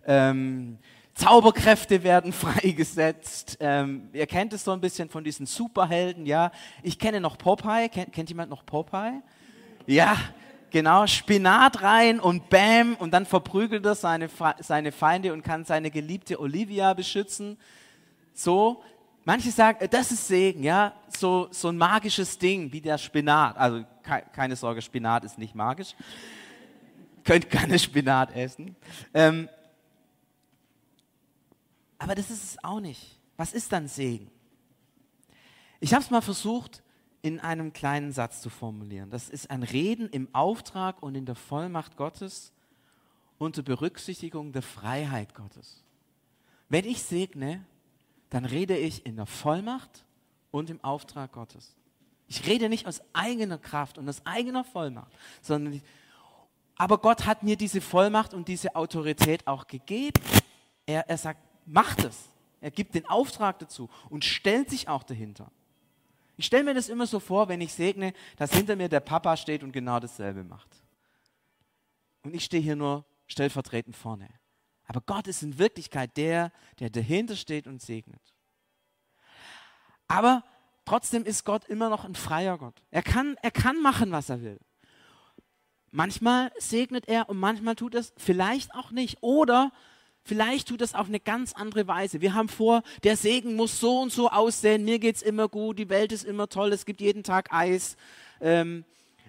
Ähm, 0.05 0.77
Zauberkräfte 1.13 2.03
werden 2.03 2.33
freigesetzt. 2.33 3.57
Ähm, 3.61 4.09
ihr 4.11 4.27
kennt 4.27 4.51
es 4.51 4.65
so 4.65 4.71
ein 4.71 4.81
bisschen 4.81 5.07
von 5.07 5.23
diesen 5.23 5.45
Superhelden, 5.45 6.25
ja. 6.25 6.51
Ich 6.83 6.99
kenne 6.99 7.21
noch 7.21 7.37
Popeye. 7.37 7.87
Kennt, 7.87 8.11
kennt 8.11 8.27
jemand 8.27 8.49
noch 8.49 8.65
Popeye? 8.65 9.21
Ja, 9.87 10.17
genau. 10.71 11.07
Spinat 11.07 11.81
rein 11.81 12.19
und 12.19 12.49
Bam 12.49 12.95
und 12.99 13.11
dann 13.11 13.25
verprügelt 13.25 13.85
er 13.85 13.95
seine, 13.95 14.27
seine 14.59 14.91
Feinde 14.91 15.31
und 15.31 15.41
kann 15.41 15.63
seine 15.63 15.89
geliebte 15.89 16.37
Olivia 16.37 16.93
beschützen. 16.93 17.57
So. 18.33 18.83
Manche 19.25 19.49
sagen, 19.51 19.79
äh, 19.81 19.89
das 19.89 20.11
ist 20.11 20.27
Segen, 20.27 20.63
ja. 20.63 20.93
So, 21.09 21.47
so 21.51 21.69
ein 21.69 21.77
magisches 21.77 22.37
Ding 22.37 22.71
wie 22.71 22.79
der 22.79 22.97
Spinat. 22.97 23.57
Also 23.57 23.83
keine 24.31 24.55
Sorge, 24.55 24.81
Spinat 24.81 25.25
ist 25.25 25.37
nicht 25.37 25.55
magisch. 25.55 25.95
Könnt 27.23 27.49
keine 27.49 27.79
Spinat 27.79 28.35
essen. 28.35 28.75
Ähm, 29.13 29.49
aber 31.97 32.13
das 32.13 32.29
ist 32.29 32.43
es 32.43 32.63
auch 32.63 32.79
nicht. 32.79 33.19
Was 33.35 33.51
ist 33.53 33.71
dann 33.71 33.87
Segen? 33.87 34.29
Ich 35.79 35.93
habe 35.93 36.03
es 36.03 36.11
mal 36.11 36.21
versucht, 36.21 36.83
in 37.23 37.39
einem 37.39 37.73
kleinen 37.73 38.11
Satz 38.11 38.41
zu 38.41 38.51
formulieren. 38.51 39.09
Das 39.09 39.29
ist 39.29 39.49
ein 39.49 39.63
Reden 39.63 40.07
im 40.09 40.29
Auftrag 40.33 41.01
und 41.01 41.15
in 41.15 41.25
der 41.25 41.33
Vollmacht 41.33 41.97
Gottes 41.97 42.53
unter 43.39 43.63
Berücksichtigung 43.63 44.51
der 44.51 44.61
Freiheit 44.61 45.33
Gottes. 45.33 45.83
Wenn 46.69 46.85
ich 46.85 47.01
segne, 47.01 47.65
dann 48.35 48.43
rede 48.43 48.75
ich 48.75 49.05
in 49.05 49.15
der 49.15 49.27
Vollmacht 49.27 50.03
und 50.51 50.69
im 50.69 50.83
Auftrag 50.83 51.31
Gottes. 51.31 51.73
Ich 52.27 52.45
rede 52.45 52.67
nicht 52.67 52.85
aus 52.85 53.01
eigener 53.13 53.57
Kraft 53.57 53.97
und 53.97 54.09
aus 54.09 54.25
eigener 54.25 54.65
Vollmacht, 54.65 55.13
sondern 55.41 55.75
ich, 55.75 55.81
aber 56.75 56.97
Gott 56.97 57.25
hat 57.25 57.43
mir 57.43 57.55
diese 57.55 57.79
Vollmacht 57.79 58.33
und 58.33 58.49
diese 58.49 58.75
Autorität 58.75 59.47
auch 59.47 59.67
gegeben. 59.67 60.19
Er, 60.85 61.07
er 61.09 61.17
sagt, 61.17 61.39
macht 61.65 62.03
es. 62.03 62.27
Er 62.59 62.71
gibt 62.71 62.95
den 62.95 63.05
Auftrag 63.05 63.57
dazu 63.59 63.89
und 64.09 64.25
stellt 64.25 64.69
sich 64.69 64.89
auch 64.89 65.03
dahinter. 65.03 65.49
Ich 66.35 66.47
stelle 66.47 66.65
mir 66.65 66.73
das 66.73 66.89
immer 66.89 67.07
so 67.07 67.21
vor, 67.21 67.47
wenn 67.47 67.61
ich 67.61 67.71
segne, 67.71 68.11
dass 68.35 68.51
hinter 68.51 68.75
mir 68.75 68.89
der 68.89 68.99
Papa 68.99 69.37
steht 69.37 69.63
und 69.63 69.71
genau 69.71 70.01
dasselbe 70.01 70.43
macht. 70.43 70.83
Und 72.23 72.35
ich 72.35 72.43
stehe 72.43 72.61
hier 72.61 72.75
nur 72.75 73.05
stellvertretend 73.27 73.95
vorne. 73.95 74.27
Aber 74.85 75.01
Gott 75.01 75.27
ist 75.27 75.43
in 75.43 75.57
Wirklichkeit 75.57 76.15
der, 76.17 76.51
der 76.79 76.89
dahinter 76.89 77.35
steht 77.35 77.67
und 77.67 77.81
segnet. 77.81 78.21
Aber 80.07 80.43
trotzdem 80.85 81.23
ist 81.23 81.43
Gott 81.43 81.65
immer 81.65 81.89
noch 81.89 82.05
ein 82.05 82.15
freier 82.15 82.57
Gott. 82.57 82.81
Er 82.91 83.01
kann, 83.01 83.35
er 83.41 83.51
kann 83.51 83.81
machen, 83.81 84.11
was 84.11 84.29
er 84.29 84.41
will. 84.41 84.59
Manchmal 85.91 86.51
segnet 86.59 87.07
er 87.07 87.29
und 87.29 87.37
manchmal 87.37 87.75
tut 87.75 87.95
es 87.95 88.13
vielleicht 88.17 88.73
auch 88.75 88.91
nicht. 88.91 89.17
Oder 89.21 89.71
Vielleicht 90.27 90.69
tut 90.69 90.81
das 90.81 90.95
auf 90.95 91.07
eine 91.07 91.19
ganz 91.19 91.53
andere 91.53 91.87
Weise. 91.87 92.19
Wir 92.19 92.33
haben 92.33 92.49
vor, 92.49 92.81
der 93.03 93.15
Segen 93.15 93.55
muss 93.55 93.79
so 93.79 94.01
und 94.01 94.11
so 94.11 94.31
aussehen, 94.31 94.83
mir 94.83 94.97
geht 94.97 95.17
es 95.17 95.21
immer 95.21 95.47
gut, 95.47 95.77
die 95.77 95.89
Welt 95.89 96.11
ist 96.11 96.25
immer 96.25 96.49
toll, 96.49 96.73
es 96.73 96.87
gibt 96.87 96.99
jeden 96.99 97.21
Tag 97.21 97.53
Eis, 97.53 97.95
ähm, 98.41 98.85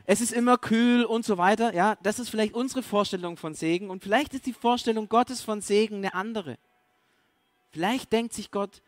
es 0.07 0.21
ist 0.21 0.33
immer 0.33 0.57
kühl 0.59 1.05
und 1.05 1.25
so 1.25 1.39
weiter. 1.39 1.75
Ja, 1.75 1.97
das 2.03 2.19
ist 2.19 2.29
vielleicht 2.29 2.55
unsere 2.55 2.83
Vorstellung 2.83 3.37
von 3.37 3.55
Segen 3.55 3.91
und 3.91 4.03
vielleicht 4.03 4.35
ist 4.35 4.47
die 4.47 4.53
Vorstellung 4.53 5.09
Gottes 5.09 5.43
von 5.43 5.61
Segen 5.61 5.97
eine 5.97 6.15
andere. 6.15 6.59
Vielleicht 7.71 8.13
denkt 8.13 8.33
sich 8.33 8.51
Gott, 8.51 8.83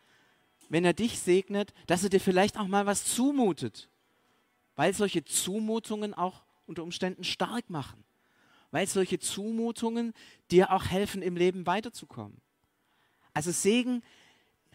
wenn 0.69 0.85
er 0.85 0.93
dich 0.93 1.19
segnet, 1.19 1.73
dass 1.87 2.03
er 2.03 2.09
dir 2.09 2.19
vielleicht 2.19 2.57
auch 2.57 2.67
mal 2.67 2.85
was 2.85 3.05
zumutet, 3.05 3.89
weil 4.75 4.93
solche 4.93 5.23
Zumutungen 5.23 6.13
auch 6.13 6.43
unter 6.65 6.83
Umständen 6.83 7.23
stark 7.23 7.69
machen 7.69 8.03
weil 8.71 8.87
solche 8.87 9.19
Zumutungen 9.19 10.13
dir 10.51 10.71
auch 10.71 10.85
helfen, 10.85 11.21
im 11.21 11.35
Leben 11.35 11.65
weiterzukommen. 11.65 12.39
Also 13.33 13.51
Segen 13.51 14.03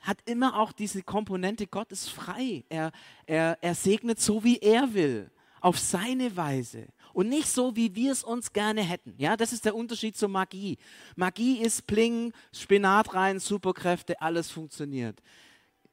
hat 0.01 0.19
immer 0.27 0.59
auch 0.59 0.73
diese 0.73 1.03
Komponente, 1.03 1.67
Gott 1.67 1.91
ist 1.93 2.11
frei. 2.11 2.65
Er, 2.69 2.93
er, 3.27 3.59
er 3.61 3.75
segnet 3.75 4.21
so, 4.21 4.45
wie 4.45 4.59
er 4.59 4.95
will, 4.95 5.31
auf 5.65 5.79
seine 5.79 6.37
Weise 6.37 6.89
und 7.15 7.31
nicht 7.31 7.49
so, 7.49 7.75
wie 7.75 7.95
wir 7.95 8.13
es 8.13 8.23
uns 8.23 8.53
gerne 8.53 8.83
hätten. 8.83 9.15
Ja, 9.17 9.35
das 9.35 9.51
ist 9.51 9.65
der 9.65 9.75
Unterschied 9.75 10.15
zur 10.15 10.29
Magie. 10.29 10.77
Magie 11.17 11.59
ist 11.63 11.87
Pling, 11.87 12.35
Spinat 12.53 13.15
rein, 13.15 13.41
Superkräfte, 13.41 14.21
alles 14.21 14.51
funktioniert. 14.51 15.23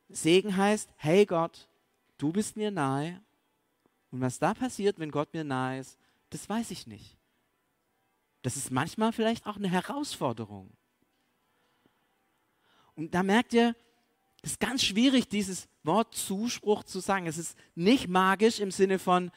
Segen 0.10 0.58
heißt, 0.58 0.90
hey 0.98 1.26
Gott, 1.26 1.70
du 2.18 2.34
bist 2.34 2.58
mir 2.58 2.70
nahe. 2.70 3.22
Und 4.12 4.20
was 4.20 4.40
da 4.40 4.54
passiert, 4.54 5.00
wenn 5.00 5.10
Gott 5.10 5.34
mir 5.34 5.46
nahe 5.46 5.80
ist, 5.80 5.98
das 6.32 6.50
weiß 6.50 6.72
ich 6.72 6.86
nicht. 6.86 7.18
Das 8.42 8.58
ist 8.58 8.72
manchmal 8.72 9.14
vielleicht 9.14 9.48
auch 9.48 9.56
eine 9.56 9.70
Herausforderung. 9.70 10.70
Und 12.96 13.16
da 13.16 13.24
merkt 13.24 13.54
ihr, 13.54 13.74
es 14.42 14.52
ist 14.52 14.60
ganz 14.60 14.84
schwierig, 14.84 15.30
dieses 15.30 15.70
Wort 15.84 16.14
Zuspruch 16.14 16.84
zu 16.84 17.00
sagen. 17.00 17.26
Es 17.26 17.38
ist 17.38 17.58
nicht 17.74 18.10
magisch 18.10 18.60
im 18.60 18.72
Sinne 18.72 19.00
von 19.00 19.32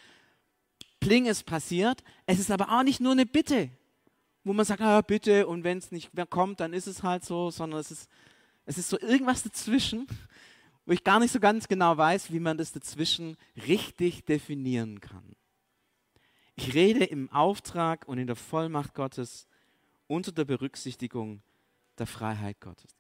Pling 1.04 1.26
ist 1.26 1.44
passiert. 1.44 2.02
Es 2.24 2.38
ist 2.38 2.50
aber 2.50 2.70
auch 2.70 2.82
nicht 2.82 2.98
nur 2.98 3.12
eine 3.12 3.26
Bitte, 3.26 3.68
wo 4.42 4.54
man 4.54 4.64
sagt, 4.64 4.80
ah, 4.80 5.02
bitte, 5.02 5.46
und 5.46 5.62
wenn 5.62 5.76
es 5.76 5.92
nicht 5.92 6.14
mehr 6.14 6.24
kommt, 6.24 6.60
dann 6.60 6.72
ist 6.72 6.86
es 6.86 7.02
halt 7.02 7.26
so, 7.26 7.50
sondern 7.50 7.78
es 7.78 7.90
ist, 7.90 8.08
es 8.64 8.78
ist 8.78 8.88
so 8.88 8.98
irgendwas 8.98 9.42
dazwischen, 9.42 10.06
wo 10.86 10.92
ich 10.92 11.04
gar 11.04 11.20
nicht 11.20 11.30
so 11.30 11.40
ganz 11.40 11.68
genau 11.68 11.94
weiß, 11.94 12.32
wie 12.32 12.40
man 12.40 12.56
das 12.56 12.72
dazwischen 12.72 13.36
richtig 13.66 14.24
definieren 14.24 15.02
kann. 15.02 15.36
Ich 16.56 16.72
rede 16.72 17.04
im 17.04 17.30
Auftrag 17.30 18.08
und 18.08 18.16
in 18.16 18.26
der 18.26 18.36
Vollmacht 18.36 18.94
Gottes 18.94 19.46
unter 20.06 20.32
der 20.32 20.46
Berücksichtigung 20.46 21.42
der 21.98 22.06
Freiheit 22.06 22.60
Gottes. 22.60 22.96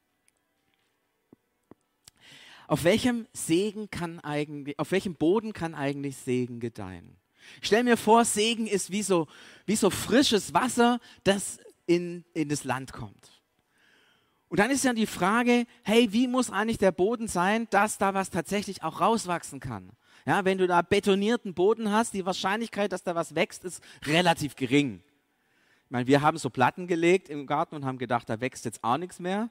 Auf 2.68 2.84
welchem 2.84 3.26
Segen 3.32 3.90
kann 3.90 4.20
eigentlich, 4.20 4.78
auf 4.78 4.90
welchem 4.90 5.14
Boden 5.14 5.54
kann 5.54 5.74
eigentlich 5.74 6.18
Segen 6.18 6.60
gedeihen? 6.60 7.16
Ich 7.60 7.66
stelle 7.66 7.84
mir 7.84 7.96
vor, 7.96 8.24
Segen 8.24 8.66
ist 8.66 8.90
wie 8.90 9.02
so, 9.02 9.26
wie 9.66 9.76
so 9.76 9.90
frisches 9.90 10.54
Wasser, 10.54 11.00
das 11.24 11.58
in, 11.86 12.24
in 12.34 12.48
das 12.48 12.64
Land 12.64 12.92
kommt. 12.92 13.34
Und 14.48 14.60
dann 14.60 14.70
ist 14.70 14.84
ja 14.84 14.92
die 14.92 15.06
Frage, 15.06 15.66
hey, 15.82 16.12
wie 16.12 16.28
muss 16.28 16.50
eigentlich 16.50 16.78
der 16.78 16.92
Boden 16.92 17.26
sein, 17.26 17.66
dass 17.70 17.98
da 17.98 18.14
was 18.14 18.30
tatsächlich 18.30 18.82
auch 18.82 19.00
rauswachsen 19.00 19.58
kann? 19.58 19.90
Ja, 20.26 20.44
wenn 20.44 20.58
du 20.58 20.66
da 20.66 20.80
betonierten 20.80 21.54
Boden 21.54 21.90
hast, 21.90 22.14
die 22.14 22.24
Wahrscheinlichkeit, 22.24 22.92
dass 22.92 23.02
da 23.02 23.14
was 23.14 23.34
wächst, 23.34 23.64
ist 23.64 23.82
relativ 24.06 24.54
gering. 24.54 25.02
Ich 25.84 25.90
meine, 25.90 26.06
wir 26.06 26.22
haben 26.22 26.38
so 26.38 26.50
Platten 26.50 26.86
gelegt 26.86 27.28
im 27.28 27.46
Garten 27.46 27.74
und 27.74 27.84
haben 27.84 27.98
gedacht, 27.98 28.28
da 28.28 28.40
wächst 28.40 28.64
jetzt 28.64 28.82
auch 28.82 28.96
nichts 28.96 29.18
mehr. 29.18 29.50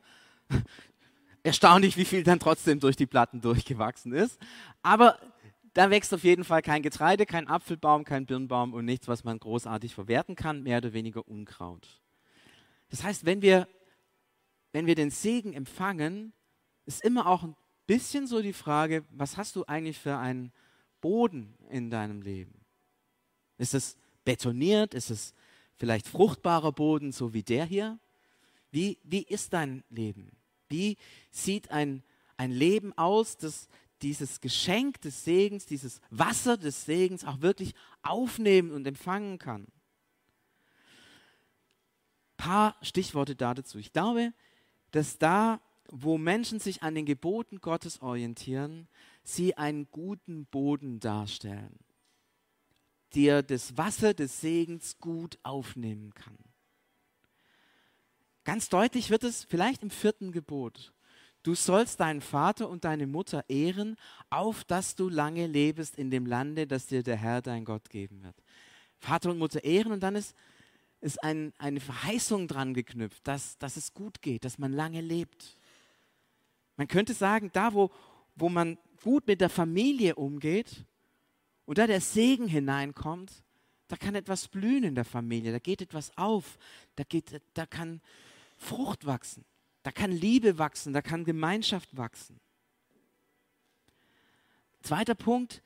Erstaunlich, 1.43 1.97
wie 1.97 2.05
viel 2.05 2.23
dann 2.23 2.39
trotzdem 2.39 2.79
durch 2.79 2.95
die 2.95 3.05
Platten 3.05 3.41
durchgewachsen 3.41 4.13
ist. 4.13 4.39
Aber 4.81 5.19
da 5.73 5.89
wächst 5.89 6.13
auf 6.13 6.23
jeden 6.23 6.43
Fall 6.43 6.61
kein 6.61 6.83
Getreide, 6.83 7.25
kein 7.25 7.47
Apfelbaum, 7.47 8.03
kein 8.03 8.25
Birnbaum 8.25 8.73
und 8.73 8.85
nichts, 8.85 9.07
was 9.07 9.23
man 9.23 9.39
großartig 9.39 9.93
verwerten 9.93 10.35
kann, 10.35 10.63
mehr 10.63 10.77
oder 10.77 10.93
weniger 10.93 11.27
Unkraut. 11.27 11.99
Das 12.89 13.03
heißt, 13.03 13.25
wenn 13.25 13.41
wir, 13.41 13.67
wenn 14.71 14.85
wir 14.85 14.95
den 14.95 15.09
Segen 15.09 15.53
empfangen, 15.53 16.33
ist 16.85 17.03
immer 17.03 17.27
auch 17.27 17.43
ein 17.43 17.55
bisschen 17.87 18.27
so 18.27 18.41
die 18.41 18.53
Frage, 18.53 19.03
was 19.09 19.37
hast 19.37 19.55
du 19.55 19.65
eigentlich 19.65 19.97
für 19.97 20.17
einen 20.17 20.51
Boden 21.01 21.55
in 21.69 21.89
deinem 21.89 22.21
Leben? 22.21 22.53
Ist 23.57 23.73
es 23.73 23.97
betoniert? 24.23 24.93
Ist 24.93 25.09
es 25.09 25.33
vielleicht 25.75 26.07
fruchtbarer 26.07 26.71
Boden, 26.71 27.11
so 27.11 27.33
wie 27.33 27.43
der 27.43 27.65
hier? 27.65 27.99
Wie, 28.71 28.99
wie 29.03 29.23
ist 29.23 29.53
dein 29.53 29.83
Leben? 29.89 30.31
Wie 30.69 30.97
sieht 31.31 31.71
ein, 31.71 32.03
ein 32.37 32.51
Leben 32.51 32.97
aus, 32.97 33.37
das 33.37 33.67
dieses 34.03 34.41
Geschenk 34.41 35.01
des 35.01 35.23
Segens, 35.23 35.65
dieses 35.65 36.01
Wasser 36.09 36.57
des 36.57 36.85
Segens 36.85 37.23
auch 37.23 37.41
wirklich 37.41 37.73
aufnehmen 38.01 38.71
und 38.71 38.85
empfangen 38.85 39.39
kann? 39.39 39.63
Ein 42.33 42.37
paar 42.37 42.75
Stichworte 42.81 43.35
dazu. 43.35 43.79
Ich 43.79 43.93
glaube, 43.93 44.33
dass 44.91 45.17
da, 45.17 45.61
wo 45.89 46.17
Menschen 46.17 46.59
sich 46.59 46.83
an 46.83 46.93
den 46.93 47.05
Geboten 47.05 47.61
Gottes 47.61 48.01
orientieren, 48.01 48.87
sie 49.23 49.57
einen 49.57 49.89
guten 49.89 50.45
Boden 50.45 50.99
darstellen 50.99 51.79
der 53.15 53.43
das 53.43 53.77
Wasser 53.77 54.13
des 54.13 54.41
Segens 54.41 54.97
gut 54.99 55.37
aufnehmen 55.43 56.13
kann. 56.13 56.37
Ganz 58.43 58.69
deutlich 58.69 59.09
wird 59.09 59.23
es 59.23 59.43
vielleicht 59.45 59.83
im 59.83 59.89
vierten 59.89 60.31
Gebot. 60.31 60.93
Du 61.43 61.55
sollst 61.55 61.99
deinen 61.99 62.21
Vater 62.21 62.69
und 62.69 62.85
deine 62.85 63.05
Mutter 63.05 63.43
ehren, 63.49 63.97
auf 64.29 64.63
dass 64.63 64.95
du 64.95 65.09
lange 65.09 65.45
lebst 65.45 65.97
in 65.97 66.09
dem 66.09 66.25
Lande, 66.25 66.65
das 66.65 66.87
dir 66.87 67.03
der 67.03 67.17
Herr 67.17 67.41
dein 67.41 67.65
Gott 67.65 67.89
geben 67.89 68.23
wird. 68.23 68.35
Vater 68.99 69.29
und 69.29 69.37
Mutter 69.37 69.63
ehren 69.63 69.91
und 69.91 70.01
dann 70.01 70.15
ist, 70.15 70.35
ist 71.01 71.21
ein, 71.21 71.51
eine 71.57 71.81
Verheißung 71.81 72.47
dran 72.47 72.73
geknüpft, 72.73 73.27
dass, 73.27 73.57
dass 73.57 73.75
es 73.75 73.93
gut 73.93 74.21
geht, 74.21 74.45
dass 74.45 74.57
man 74.57 74.71
lange 74.71 75.01
lebt. 75.01 75.57
Man 76.77 76.87
könnte 76.87 77.13
sagen, 77.13 77.49
da 77.51 77.73
wo, 77.73 77.91
wo 78.35 78.47
man 78.47 78.77
gut 79.03 79.27
mit 79.27 79.41
der 79.41 79.49
Familie 79.49 80.15
umgeht, 80.15 80.85
und 81.65 81.77
da 81.77 81.87
der 81.87 82.01
Segen 82.01 82.47
hineinkommt, 82.47 83.31
da 83.87 83.95
kann 83.95 84.15
etwas 84.15 84.47
blühen 84.47 84.83
in 84.83 84.95
der 84.95 85.05
Familie, 85.05 85.51
da 85.51 85.59
geht 85.59 85.81
etwas 85.81 86.11
auf, 86.17 86.57
da, 86.95 87.03
geht, 87.03 87.41
da 87.53 87.65
kann 87.65 88.01
Frucht 88.57 89.05
wachsen, 89.05 89.45
da 89.83 89.91
kann 89.91 90.11
Liebe 90.11 90.57
wachsen, 90.57 90.93
da 90.93 91.01
kann 91.01 91.25
Gemeinschaft 91.25 91.95
wachsen. 91.95 92.39
Zweiter 94.81 95.15
Punkt, 95.15 95.61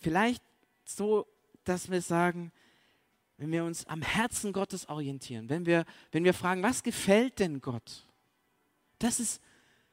vielleicht 0.00 0.42
so, 0.84 1.26
dass 1.64 1.90
wir 1.90 2.02
sagen, 2.02 2.52
wenn 3.36 3.52
wir 3.52 3.64
uns 3.64 3.86
am 3.86 4.02
Herzen 4.02 4.52
Gottes 4.52 4.88
orientieren, 4.88 5.48
wenn 5.48 5.64
wir, 5.64 5.84
wenn 6.12 6.24
wir 6.24 6.34
fragen, 6.34 6.62
was 6.62 6.82
gefällt 6.82 7.38
denn 7.38 7.60
Gott? 7.60 8.06
Das 8.98 9.18
ist, 9.18 9.40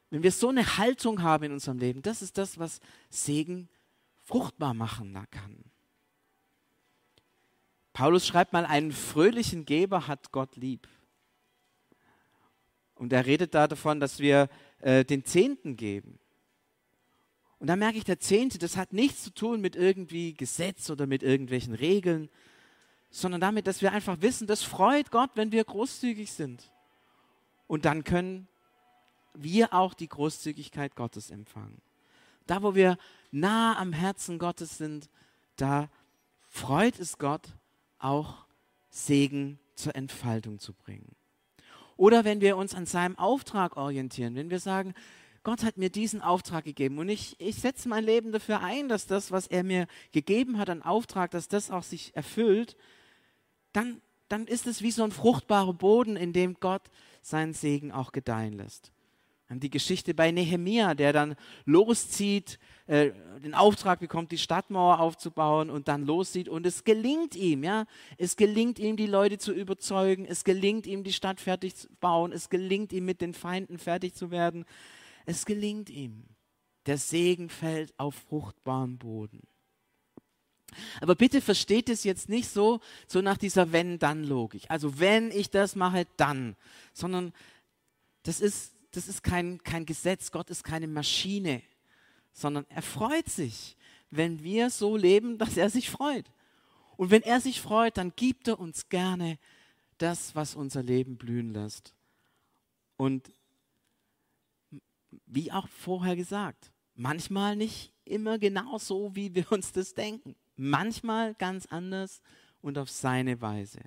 wenn 0.10 0.24
wir 0.24 0.32
so 0.32 0.50
eine 0.50 0.78
Haltung 0.78 1.22
haben 1.22 1.46
in 1.46 1.52
unserem 1.54 1.78
Leben, 1.78 2.02
das 2.02 2.22
ist 2.22 2.38
das, 2.38 2.58
was 2.58 2.80
Segen 3.10 3.70
fruchtbar 4.26 4.74
machen 4.74 5.14
kann. 5.32 5.64
Paulus 7.94 8.28
schreibt 8.28 8.54
mal, 8.54 8.66
einen 8.66 8.92
fröhlichen 8.92 9.66
Geber 9.66 10.08
hat 10.08 10.32
Gott 10.32 10.56
lieb. 10.56 10.88
Und 12.98 13.14
er 13.14 13.26
redet 13.26 13.54
da 13.54 13.68
davon, 13.68 14.00
dass 14.00 14.20
wir 14.20 14.50
äh, 14.80 15.06
den 15.06 15.24
Zehnten 15.24 15.76
geben. 15.76 16.20
Und 17.60 17.68
da 17.68 17.76
merke 17.76 17.98
ich, 17.98 18.04
der 18.04 18.20
Zehnte, 18.20 18.60
das 18.60 18.78
hat 18.78 18.94
nichts 18.94 19.24
zu 19.24 19.34
tun 19.34 19.62
mit 19.62 19.76
irgendwie 19.76 20.34
Gesetz 20.34 20.90
oder 20.90 21.08
mit 21.08 21.24
irgendwelchen 21.24 21.74
Regeln, 21.74 22.30
sondern 23.10 23.42
damit, 23.42 23.68
dass 23.68 23.82
wir 23.82 23.92
einfach 23.92 24.22
wissen, 24.22 24.48
das 24.48 24.64
freut 24.64 25.12
Gott, 25.12 25.32
wenn 25.36 25.52
wir 25.52 25.64
großzügig 25.64 26.32
sind. 26.32 26.72
Und 27.66 27.86
dann 27.86 28.04
können 28.04 28.48
wir 29.34 29.74
auch 29.74 29.94
die 29.94 30.08
Großzügigkeit 30.08 30.96
Gottes 30.96 31.32
empfangen. 31.32 31.82
Da, 32.46 32.64
wo 32.64 32.76
wir 32.76 32.98
nah 33.32 33.78
am 33.78 33.94
Herzen 33.94 34.40
Gottes 34.40 34.78
sind, 34.78 35.10
da 35.58 35.90
freut 36.48 37.00
es 37.00 37.18
Gott, 37.18 37.54
auch 38.00 38.46
Segen 38.90 39.60
zur 39.76 39.96
Entfaltung 39.96 40.60
zu 40.60 40.74
bringen. 40.74 41.16
Oder 41.98 42.24
wenn 42.24 42.42
wir 42.42 42.56
uns 42.58 42.76
an 42.76 42.86
seinem 42.86 43.18
Auftrag 43.18 43.76
orientieren, 43.76 44.36
wenn 44.36 44.50
wir 44.50 44.60
sagen, 44.60 44.94
Gott 45.44 45.64
hat 45.64 45.78
mir 45.78 45.90
diesen 45.90 46.22
Auftrag 46.22 46.66
gegeben 46.66 47.00
und 47.00 47.10
ich, 47.10 47.36
ich 47.40 47.56
setze 47.56 47.90
mein 47.90 48.04
Leben 48.04 48.32
dafür 48.32 48.62
ein, 48.62 48.90
dass 48.90 49.08
das, 49.08 49.32
was 49.32 49.48
er 49.48 49.64
mir 49.64 49.88
gegeben 50.12 50.58
hat, 50.58 50.70
an 50.70 50.82
Auftrag, 50.82 51.32
dass 51.32 51.48
das 51.48 51.72
auch 51.72 51.84
sich 51.84 52.16
erfüllt, 52.16 52.76
dann, 53.74 54.02
dann 54.28 54.46
ist 54.46 54.68
es 54.68 54.82
wie 54.82 54.92
so 54.92 55.04
ein 55.04 55.12
fruchtbarer 55.12 55.74
Boden, 55.74 56.18
in 56.18 56.34
dem 56.34 56.60
Gott 56.60 56.84
seinen 57.22 57.54
Segen 57.54 57.92
auch 57.92 58.12
gedeihen 58.12 58.54
lässt. 58.54 58.92
Die 59.50 59.70
Geschichte 59.70 60.14
bei 60.14 60.32
Nehemia, 60.32 60.94
der 60.94 61.14
dann 61.14 61.36
loszieht, 61.64 62.60
äh, 62.88 63.12
den 63.42 63.54
Auftrag 63.54 64.00
bekommt, 64.02 64.32
die 64.34 64.38
Stadtmauer 64.38 65.00
aufzubauen 65.00 65.70
und 65.70 65.88
dann 65.88 66.06
loszieht 66.06 66.50
und 66.50 66.66
es 66.66 66.84
gelingt 66.84 67.36
ihm, 67.36 67.64
ja. 67.64 67.86
Es 68.18 68.36
gelingt 68.36 68.78
ihm, 68.78 68.98
die 68.98 69.08
Leute 69.08 69.38
zu 69.38 69.54
überzeugen, 69.54 70.26
es 70.26 70.44
gelingt 70.44 70.86
ihm, 70.86 71.06
die 71.06 71.14
Stadt 71.14 71.40
fertig 71.40 71.76
zu 71.76 71.88
bauen, 72.02 72.34
es 72.34 72.50
gelingt 72.50 72.92
ihm, 72.92 73.06
mit 73.06 73.22
den 73.22 73.34
Feinden 73.34 73.78
fertig 73.78 74.16
zu 74.16 74.32
werden. 74.32 74.66
Es 75.26 75.46
gelingt 75.46 75.90
ihm. 75.90 76.24
Der 76.86 76.98
Segen 76.98 77.50
fällt 77.50 77.94
auf 77.98 78.16
fruchtbaren 78.16 78.98
Boden. 78.98 79.42
Aber 81.02 81.16
bitte 81.16 81.42
versteht 81.42 81.90
es 81.90 82.04
jetzt 82.04 82.30
nicht 82.30 82.50
so, 82.50 82.80
so 83.08 83.22
nach 83.22 83.38
dieser 83.38 83.72
Wenn-Dann-Logik. 83.72 84.66
Also 84.70 85.00
wenn 85.00 85.32
ich 85.32 85.50
das 85.50 85.76
mache, 85.76 86.06
dann. 86.18 86.56
Sondern 86.94 87.34
das 88.24 88.42
ist 88.42 88.77
das 88.92 89.08
ist 89.08 89.24
kein, 89.24 89.62
kein 89.64 89.86
Gesetz, 89.86 90.32
Gott 90.32 90.50
ist 90.50 90.64
keine 90.64 90.88
Maschine, 90.88 91.62
sondern 92.34 92.66
er 92.70 92.82
freut 92.82 93.30
sich, 93.30 93.76
wenn 94.10 94.44
wir 94.44 94.70
so 94.70 94.96
leben, 94.96 95.38
dass 95.38 95.58
er 95.58 95.70
sich 95.70 95.90
freut. 95.90 96.26
Und 96.96 97.12
wenn 97.12 97.22
er 97.22 97.42
sich 97.42 97.62
freut, 97.62 97.98
dann 97.98 98.14
gibt 98.16 98.48
er 98.48 98.60
uns 98.60 98.90
gerne 98.90 99.38
das, 99.98 100.36
was 100.36 100.56
unser 100.56 100.84
Leben 100.84 101.18
blühen 101.18 101.54
lässt. 101.54 101.94
Und 102.96 103.32
wie 105.26 105.52
auch 105.52 105.68
vorher 105.68 106.16
gesagt, 106.16 106.72
manchmal 106.96 107.56
nicht 107.56 107.94
immer 108.06 108.40
genau 108.40 108.78
so, 108.78 109.16
wie 109.16 109.34
wir 109.36 109.52
uns 109.52 109.72
das 109.72 109.94
denken. 109.94 110.36
Manchmal 110.56 111.36
ganz 111.36 111.66
anders 111.68 112.22
und 112.62 112.78
auf 112.78 112.90
seine 112.90 113.42
Weise. 113.42 113.82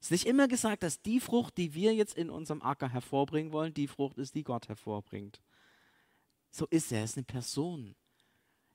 Es 0.00 0.06
ist 0.06 0.10
nicht 0.12 0.26
immer 0.26 0.46
gesagt, 0.46 0.82
dass 0.82 1.02
die 1.02 1.20
Frucht, 1.20 1.56
die 1.56 1.74
wir 1.74 1.94
jetzt 1.94 2.16
in 2.16 2.30
unserem 2.30 2.62
Acker 2.62 2.88
hervorbringen 2.88 3.52
wollen, 3.52 3.74
die 3.74 3.88
Frucht 3.88 4.18
ist, 4.18 4.34
die 4.34 4.44
Gott 4.44 4.68
hervorbringt. 4.68 5.40
So 6.50 6.66
ist 6.66 6.92
er. 6.92 6.98
Er 6.98 7.04
ist 7.04 7.16
eine 7.16 7.24
Person. 7.24 7.94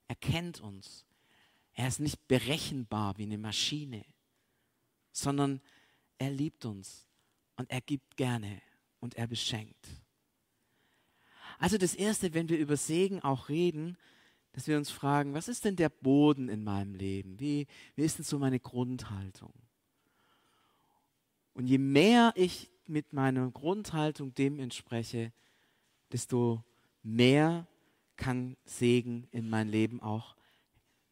Er 0.07 0.15
kennt 0.15 0.59
uns. 0.59 1.05
Er 1.73 1.87
ist 1.87 1.99
nicht 1.99 2.27
berechenbar 2.27 3.17
wie 3.17 3.23
eine 3.23 3.37
Maschine, 3.37 4.05
sondern 5.11 5.61
er 6.17 6.29
liebt 6.29 6.65
uns 6.65 7.07
und 7.55 7.69
er 7.71 7.81
gibt 7.81 8.15
gerne 8.15 8.61
und 8.99 9.15
er 9.15 9.27
beschenkt. 9.27 9.87
Also 11.57 11.77
das 11.77 11.95
Erste, 11.95 12.33
wenn 12.33 12.49
wir 12.49 12.59
über 12.59 12.77
Segen 12.77 13.21
auch 13.21 13.49
reden, 13.49 13.97
dass 14.51 14.67
wir 14.67 14.77
uns 14.77 14.91
fragen, 14.91 15.33
was 15.33 15.47
ist 15.47 15.65
denn 15.65 15.75
der 15.75 15.89
Boden 15.89 16.47
in 16.47 16.63
meinem 16.63 16.93
Leben? 16.93 17.39
Wie, 17.39 17.65
wie 17.95 18.03
ist 18.03 18.19
denn 18.19 18.25
so 18.25 18.37
meine 18.37 18.59
Grundhaltung? 18.59 19.53
Und 21.53 21.67
je 21.67 21.77
mehr 21.77 22.33
ich 22.35 22.71
mit 22.87 23.13
meiner 23.13 23.49
Grundhaltung 23.51 24.33
dem 24.35 24.59
entspreche, 24.59 25.31
desto 26.11 26.63
mehr 27.01 27.67
kann 28.17 28.57
Segen 28.65 29.27
in 29.31 29.49
mein 29.49 29.69
Leben 29.69 30.01
auch 30.01 30.35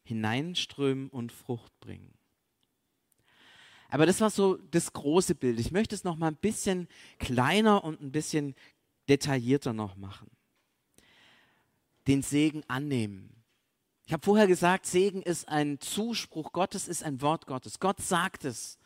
hineinströmen 0.04 1.08
und 1.08 1.32
Frucht 1.32 1.78
bringen. 1.80 2.12
Aber 3.88 4.06
das 4.06 4.20
war 4.20 4.30
so 4.30 4.56
das 4.56 4.92
große 4.92 5.34
Bild. 5.34 5.60
Ich 5.60 5.70
möchte 5.70 5.94
es 5.94 6.02
noch 6.02 6.16
mal 6.16 6.28
ein 6.28 6.36
bisschen 6.36 6.88
kleiner 7.18 7.84
und 7.84 8.00
ein 8.00 8.10
bisschen 8.10 8.54
detaillierter 9.08 9.74
noch 9.74 9.96
machen. 9.96 10.30
Den 12.06 12.22
Segen 12.22 12.62
annehmen. 12.68 13.42
Ich 14.06 14.12
habe 14.12 14.24
vorher 14.24 14.46
gesagt, 14.46 14.86
Segen 14.86 15.22
ist 15.22 15.48
ein 15.48 15.78
Zuspruch 15.78 16.52
Gottes, 16.52 16.88
ist 16.88 17.04
ein 17.04 17.20
Wort 17.20 17.46
Gottes. 17.46 17.78
Gott 17.80 18.00
sagt 18.00 18.44
es. 18.44 18.78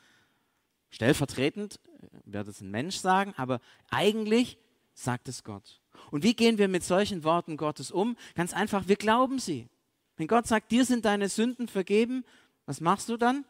Stellvertretend 0.91 1.81
äh, 1.85 2.07
wird 2.25 2.49
es 2.49 2.61
ein 2.61 2.71
Mensch 2.71 2.97
sagen, 2.97 3.35
aber 3.37 3.61
eigentlich 3.91 4.59
sagt 4.95 5.29
es 5.29 5.45
Gott. 5.45 5.81
Und 6.11 6.23
wie 6.23 6.35
gehen 6.35 6.59
wir 6.59 6.69
mit 6.69 6.85
solchen 6.85 7.25
Worten 7.25 7.57
Gottes 7.57 7.91
um? 7.91 8.17
Ganz 8.35 8.53
einfach, 8.55 8.89
wir 8.89 8.97
glauben 8.97 9.39
sie. 9.39 9.69
Wenn 10.17 10.29
Gott 10.29 10.47
sagt, 10.47 10.71
dir 10.73 10.85
sind 10.85 11.05
deine 11.05 11.29
Sünden 11.29 11.69
vergeben, 11.69 12.25
was 12.65 12.81
machst 12.81 13.09
du 13.09 13.17
dann? 13.17 13.45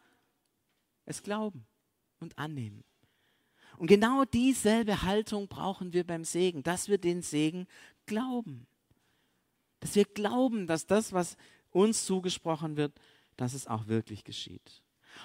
Es 1.05 1.23
glauben 1.23 1.67
und 2.19 2.37
annehmen. 2.39 2.85
Und 3.79 3.87
genau 3.89 4.25
dieselbe 4.25 5.03
Haltung 5.03 5.49
brauchen 5.49 5.93
wir 5.93 6.05
beim 6.05 6.25
Segen, 6.25 6.63
dass 6.63 6.89
wir 6.89 6.99
den 6.99 7.23
Segen 7.23 7.67
glauben. 8.07 8.67
Dass 9.81 9.95
wir 9.95 10.05
glauben, 10.05 10.67
dass 10.67 10.87
das, 10.87 11.13
was 11.13 11.37
uns 11.71 12.07
zugesprochen 12.07 12.77
wird, 12.77 12.99
dass 13.37 13.53
es 13.53 13.67
auch 13.67 13.87
wirklich 13.87 14.25
geschieht. 14.25 14.83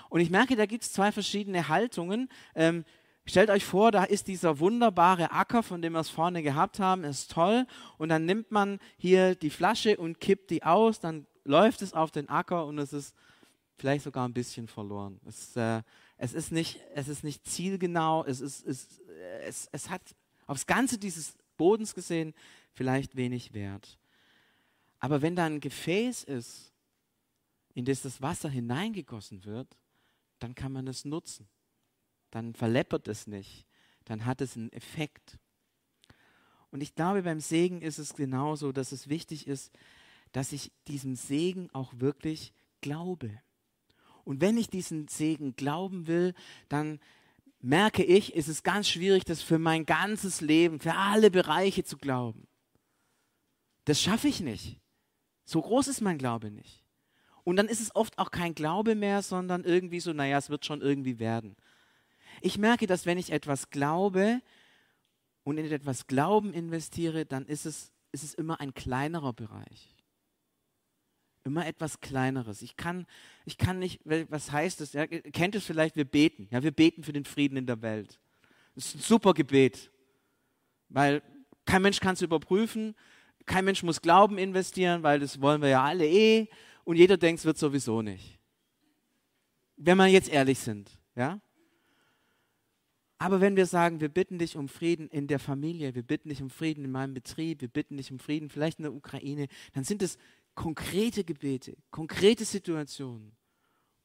Und 0.09 0.21
ich 0.21 0.29
merke, 0.29 0.55
da 0.55 0.65
gibt 0.65 0.83
es 0.83 0.93
zwei 0.93 1.11
verschiedene 1.11 1.67
Haltungen. 1.67 2.29
Ähm, 2.55 2.85
stellt 3.25 3.49
euch 3.49 3.65
vor, 3.65 3.91
da 3.91 4.03
ist 4.03 4.27
dieser 4.27 4.59
wunderbare 4.59 5.31
Acker, 5.31 5.63
von 5.63 5.81
dem 5.81 5.93
wir 5.93 5.99
es 5.99 6.09
vorne 6.09 6.43
gehabt 6.43 6.79
haben, 6.79 7.03
ist 7.03 7.31
toll. 7.31 7.65
Und 7.97 8.09
dann 8.09 8.25
nimmt 8.25 8.51
man 8.51 8.79
hier 8.97 9.35
die 9.35 9.49
Flasche 9.49 9.97
und 9.97 10.19
kippt 10.19 10.49
die 10.49 10.63
aus, 10.63 10.99
dann 10.99 11.27
läuft 11.43 11.81
es 11.81 11.93
auf 11.93 12.11
den 12.11 12.29
Acker 12.29 12.65
und 12.65 12.77
es 12.77 12.93
ist 12.93 13.15
vielleicht 13.77 14.03
sogar 14.03 14.27
ein 14.27 14.33
bisschen 14.33 14.67
verloren. 14.67 15.19
Es, 15.25 15.55
äh, 15.55 15.81
es, 16.17 16.33
ist, 16.33 16.51
nicht, 16.51 16.79
es 16.93 17.07
ist 17.07 17.23
nicht 17.23 17.47
zielgenau, 17.47 18.23
es, 18.25 18.41
ist, 18.41 18.65
es, 18.65 19.01
es, 19.43 19.69
es 19.71 19.89
hat 19.89 20.01
aufs 20.45 20.67
Ganze 20.67 20.97
dieses 20.97 21.35
Bodens 21.57 21.95
gesehen 21.95 22.33
vielleicht 22.73 23.15
wenig 23.15 23.53
Wert. 23.53 23.97
Aber 24.99 25.21
wenn 25.21 25.35
da 25.35 25.45
ein 25.45 25.59
Gefäß 25.59 26.23
ist, 26.23 26.71
in 27.73 27.85
das 27.85 28.01
das 28.01 28.21
Wasser 28.21 28.49
hineingegossen 28.49 29.45
wird, 29.45 29.67
dann 30.41 30.55
kann 30.55 30.71
man 30.71 30.87
es 30.87 31.05
nutzen. 31.05 31.47
Dann 32.31 32.53
verleppert 32.53 33.07
es 33.07 33.27
nicht. 33.27 33.67
Dann 34.05 34.25
hat 34.25 34.41
es 34.41 34.57
einen 34.57 34.71
Effekt. 34.71 35.37
Und 36.71 36.81
ich 36.81 36.95
glaube, 36.95 37.23
beim 37.23 37.39
Segen 37.39 37.81
ist 37.81 37.99
es 37.99 38.15
genauso, 38.15 38.71
dass 38.71 38.91
es 38.91 39.09
wichtig 39.09 39.47
ist, 39.47 39.71
dass 40.31 40.53
ich 40.53 40.71
diesem 40.87 41.15
Segen 41.15 41.69
auch 41.71 41.93
wirklich 41.97 42.53
glaube. 42.79 43.41
Und 44.23 44.41
wenn 44.41 44.57
ich 44.57 44.69
diesen 44.69 45.07
Segen 45.07 45.55
glauben 45.55 46.07
will, 46.07 46.33
dann 46.69 46.99
merke 47.59 48.03
ich, 48.03 48.33
ist 48.33 48.47
es 48.47 48.63
ganz 48.63 48.89
schwierig, 48.89 49.25
das 49.25 49.41
für 49.41 49.59
mein 49.59 49.85
ganzes 49.85 50.41
Leben, 50.41 50.79
für 50.79 50.95
alle 50.95 51.29
Bereiche 51.29 51.83
zu 51.83 51.97
glauben. 51.97 52.47
Das 53.85 54.01
schaffe 54.01 54.27
ich 54.27 54.39
nicht. 54.39 54.79
So 55.43 55.61
groß 55.61 55.87
ist 55.87 56.01
mein 56.01 56.17
Glaube 56.17 56.49
nicht. 56.49 56.80
Und 57.43 57.55
dann 57.55 57.67
ist 57.67 57.81
es 57.81 57.95
oft 57.95 58.17
auch 58.19 58.31
kein 58.31 58.53
Glaube 58.53 58.95
mehr, 58.95 59.21
sondern 59.21 59.63
irgendwie 59.63 59.99
so, 59.99 60.13
naja, 60.13 60.37
es 60.37 60.49
wird 60.49 60.65
schon 60.65 60.81
irgendwie 60.81 61.19
werden. 61.19 61.55
Ich 62.41 62.57
merke, 62.57 62.87
dass 62.87 63.05
wenn 63.05 63.17
ich 63.17 63.31
etwas 63.31 63.69
glaube 63.69 64.41
und 65.43 65.57
in 65.57 65.71
etwas 65.71 66.07
Glauben 66.07 66.53
investiere, 66.53 67.25
dann 67.25 67.45
ist 67.45 67.65
es, 67.65 67.91
ist 68.11 68.23
es 68.23 68.33
immer 68.33 68.59
ein 68.59 68.73
kleinerer 68.73 69.33
Bereich. 69.33 69.95
Immer 71.43 71.65
etwas 71.65 71.99
Kleineres. 71.99 72.61
Ich 72.61 72.77
kann, 72.77 73.07
ich 73.45 73.57
kann 73.57 73.79
nicht, 73.79 74.01
was 74.03 74.51
heißt 74.51 74.79
das? 74.79 74.93
Ja, 74.93 75.07
kennt 75.07 75.55
es 75.55 75.65
vielleicht, 75.65 75.95
wir 75.95 76.05
beten. 76.05 76.47
Ja, 76.51 76.61
wir 76.61 76.71
beten 76.71 77.03
für 77.03 77.13
den 77.13 77.25
Frieden 77.25 77.57
in 77.57 77.65
der 77.65 77.81
Welt. 77.81 78.19
Das 78.75 78.85
ist 78.85 78.95
ein 78.95 79.01
super 79.01 79.33
Gebet. 79.33 79.91
Weil 80.89 81.23
kein 81.65 81.81
Mensch 81.81 81.99
kann 81.99 82.13
es 82.13 82.21
überprüfen. 82.21 82.95
Kein 83.47 83.65
Mensch 83.65 83.81
muss 83.81 84.01
Glauben 84.01 84.37
investieren, 84.37 85.01
weil 85.01 85.19
das 85.19 85.41
wollen 85.41 85.63
wir 85.63 85.69
ja 85.69 85.83
alle 85.83 86.05
eh. 86.05 86.47
Und 86.83 86.95
jeder 86.95 87.17
denkt, 87.17 87.39
es 87.39 87.45
wird 87.45 87.57
sowieso 87.57 88.01
nicht. 88.01 88.39
Wenn 89.77 89.97
wir 89.97 90.07
jetzt 90.07 90.29
ehrlich 90.29 90.59
sind. 90.59 90.91
Ja? 91.15 91.39
Aber 93.17 93.39
wenn 93.39 93.55
wir 93.55 93.67
sagen, 93.67 93.99
wir 94.01 94.09
bitten 94.09 94.39
dich 94.39 94.57
um 94.57 94.67
Frieden 94.67 95.07
in 95.07 95.27
der 95.27 95.39
Familie, 95.39 95.93
wir 95.93 96.03
bitten 96.03 96.29
dich 96.29 96.41
um 96.41 96.49
Frieden 96.49 96.85
in 96.85 96.91
meinem 96.91 97.13
Betrieb, 97.13 97.61
wir 97.61 97.67
bitten 97.67 97.97
dich 97.97 98.11
um 98.11 98.17
Frieden 98.17 98.49
vielleicht 98.49 98.79
in 98.79 98.83
der 98.83 98.93
Ukraine, 98.93 99.47
dann 99.73 99.83
sind 99.83 100.01
es 100.01 100.17
konkrete 100.55 101.23
Gebete, 101.23 101.77
konkrete 101.91 102.45
Situationen. 102.45 103.31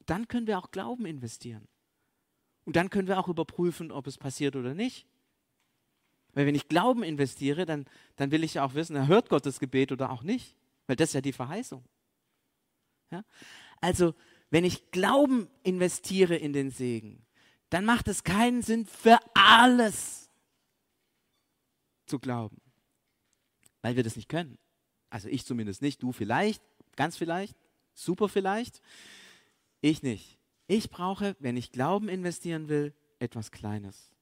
Dann 0.05 0.29
können 0.29 0.47
wir 0.47 0.59
auch 0.59 0.71
Glauben 0.71 1.07
investieren. 1.07 1.67
Und 2.65 2.77
dann 2.77 2.91
können 2.91 3.09
wir 3.09 3.19
auch 3.19 3.29
überprüfen, 3.29 3.91
ob 3.91 4.07
es 4.07 4.19
passiert 4.19 4.55
oder 4.55 4.75
nicht. 4.75 5.07
Weil 6.35 6.45
wenn 6.47 6.55
ich 6.55 6.69
Glauben 6.69 7.03
investiere, 7.03 7.65
dann, 7.65 7.87
dann 8.17 8.31
will 8.31 8.45
ich 8.45 8.55
ja 8.55 8.65
auch 8.65 8.75
wissen, 8.75 9.09
hört 9.09 9.31
Gott 9.31 9.47
das 9.47 9.61
Gebet 9.61 9.93
oder 9.93 10.11
auch 10.11 10.23
nicht. 10.23 10.57
Weil 10.87 10.97
das 10.97 11.09
ist 11.11 11.15
ja 11.15 11.21
die 11.23 11.33
Verheißung. 11.33 11.83
Ja? 13.11 13.25
Also, 13.81 14.15
wenn 14.51 14.65
ich 14.65 14.91
Glauben 14.91 15.49
investiere 15.63 16.37
in 16.37 16.53
den 16.53 16.71
Segen, 16.71 17.27
dann 17.71 17.85
macht 17.85 18.09
es 18.09 18.25
keinen 18.25 18.63
Sinn, 18.63 18.87
für 18.87 19.19
alles 19.35 20.31
zu 22.07 22.19
glauben. 22.19 22.61
Weil 23.83 23.97
wir 23.97 24.03
das 24.03 24.17
nicht 24.17 24.29
können. 24.29 24.59
Also 25.11 25.29
ich 25.29 25.45
zumindest 25.45 25.83
nicht, 25.83 26.03
du 26.03 26.13
vielleicht, 26.13 26.63
ganz 26.97 27.17
vielleicht, 27.17 27.57
super 27.95 28.29
vielleicht. 28.29 28.83
Ich 29.81 30.03
nicht. 30.03 30.39
Ich 30.67 30.91
brauche, 30.91 31.37
wenn 31.39 31.57
ich 31.57 31.73
Glauben 31.73 32.09
investieren 32.09 32.69
will, 32.69 32.95
etwas 33.19 33.51
Kleines. 33.51 34.13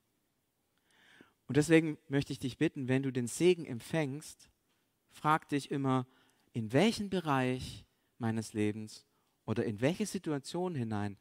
Und 1.47 1.57
deswegen 1.57 1.99
möchte 2.09 2.33
ich 2.33 2.39
dich 2.39 2.59
bitten, 2.59 2.89
wenn 2.89 3.03
du 3.03 3.11
den 3.11 3.27
Segen 3.27 3.67
empfängst, 3.67 4.51
frag 5.11 5.49
dich 5.49 5.71
immer, 5.71 6.07
in 6.53 6.73
welchen 6.73 7.11
Bereich 7.11 7.85
meines 8.19 8.53
Lebens 8.53 9.07
oder 9.45 9.65
in 9.65 9.81
welche 9.81 10.07
Situation 10.07 10.75
hinein 10.75 11.17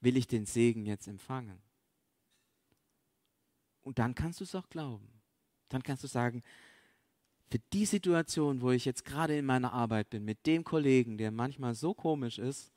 will 0.00 0.16
ich 0.16 0.26
den 0.26 0.46
Segen 0.46 0.86
jetzt 0.86 1.08
empfangen. 1.08 1.60
Und 3.82 3.98
dann 3.98 4.14
kannst 4.14 4.40
du 4.40 4.44
es 4.44 4.54
auch 4.54 4.68
glauben. 4.68 5.08
Dann 5.68 5.82
kannst 5.82 6.04
du 6.04 6.08
sagen, 6.08 6.42
für 7.50 7.58
die 7.72 7.86
Situation, 7.86 8.60
wo 8.60 8.72
ich 8.72 8.84
jetzt 8.84 9.04
gerade 9.04 9.38
in 9.38 9.46
meiner 9.46 9.72
Arbeit 9.72 10.10
bin, 10.10 10.24
mit 10.24 10.46
dem 10.46 10.64
Kollegen, 10.64 11.16
der 11.16 11.30
manchmal 11.30 11.74
so 11.74 11.94
komisch 11.94 12.38
ist, 12.38 12.72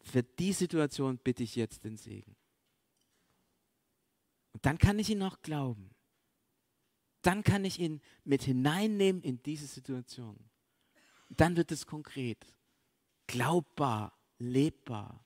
für 0.00 0.22
die 0.22 0.52
Situation 0.52 1.18
bitte 1.18 1.42
ich 1.42 1.56
jetzt 1.56 1.84
den 1.84 1.96
Segen. 1.96 2.36
Und 4.52 4.64
dann 4.66 4.78
kann 4.78 4.98
ich 4.98 5.10
ihn 5.10 5.22
auch 5.22 5.42
glauben. 5.42 5.90
Dann 7.22 7.42
kann 7.42 7.64
ich 7.64 7.80
ihn 7.80 8.00
mit 8.22 8.42
hineinnehmen 8.42 9.22
in 9.22 9.42
diese 9.42 9.66
Situation. 9.66 10.38
Dann 11.30 11.56
wird 11.56 11.72
es 11.72 11.86
konkret, 11.86 12.46
glaubbar, 13.26 14.12
lebbar. 14.38 15.24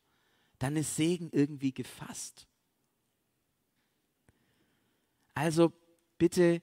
Dann 0.58 0.76
ist 0.76 0.96
Segen 0.96 1.30
irgendwie 1.32 1.72
gefasst. 1.72 2.46
Also 5.34 5.72
bitte 6.18 6.60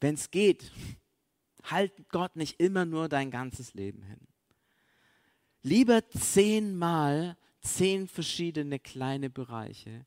wenn 0.00 0.14
es 0.14 0.30
geht, 0.30 0.70
halt 1.64 2.08
Gott 2.10 2.36
nicht 2.36 2.60
immer 2.60 2.84
nur 2.84 3.08
dein 3.08 3.30
ganzes 3.30 3.74
Leben 3.74 4.02
hin. 4.02 4.20
Lieber 5.62 6.08
zehnmal 6.10 7.36
zehn 7.60 8.06
verschiedene 8.06 8.78
kleine 8.78 9.30
Bereiche, 9.30 10.06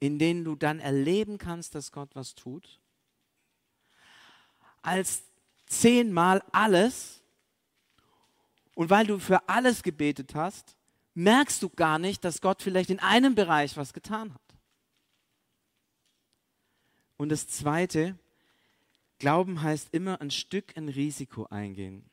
in 0.00 0.18
denen 0.18 0.44
du 0.44 0.56
dann 0.56 0.80
erleben 0.80 1.36
kannst, 1.36 1.74
dass 1.74 1.92
Gott 1.92 2.14
was 2.14 2.34
tut, 2.34 2.80
als 4.80 5.24
zehnmal 5.66 6.42
alles. 6.52 7.21
Und 8.74 8.90
weil 8.90 9.06
du 9.06 9.18
für 9.18 9.48
alles 9.48 9.82
gebetet 9.82 10.34
hast, 10.34 10.76
merkst 11.14 11.62
du 11.62 11.68
gar 11.68 11.98
nicht, 11.98 12.24
dass 12.24 12.40
Gott 12.40 12.62
vielleicht 12.62 12.90
in 12.90 13.00
einem 13.00 13.34
Bereich 13.34 13.76
was 13.76 13.92
getan 13.92 14.32
hat. 14.32 14.40
Und 17.16 17.28
das 17.28 17.46
Zweite, 17.46 18.18
Glauben 19.18 19.62
heißt 19.62 19.90
immer 19.92 20.20
ein 20.20 20.32
Stück 20.32 20.76
ein 20.76 20.88
Risiko 20.88 21.46
eingehen. 21.46 22.04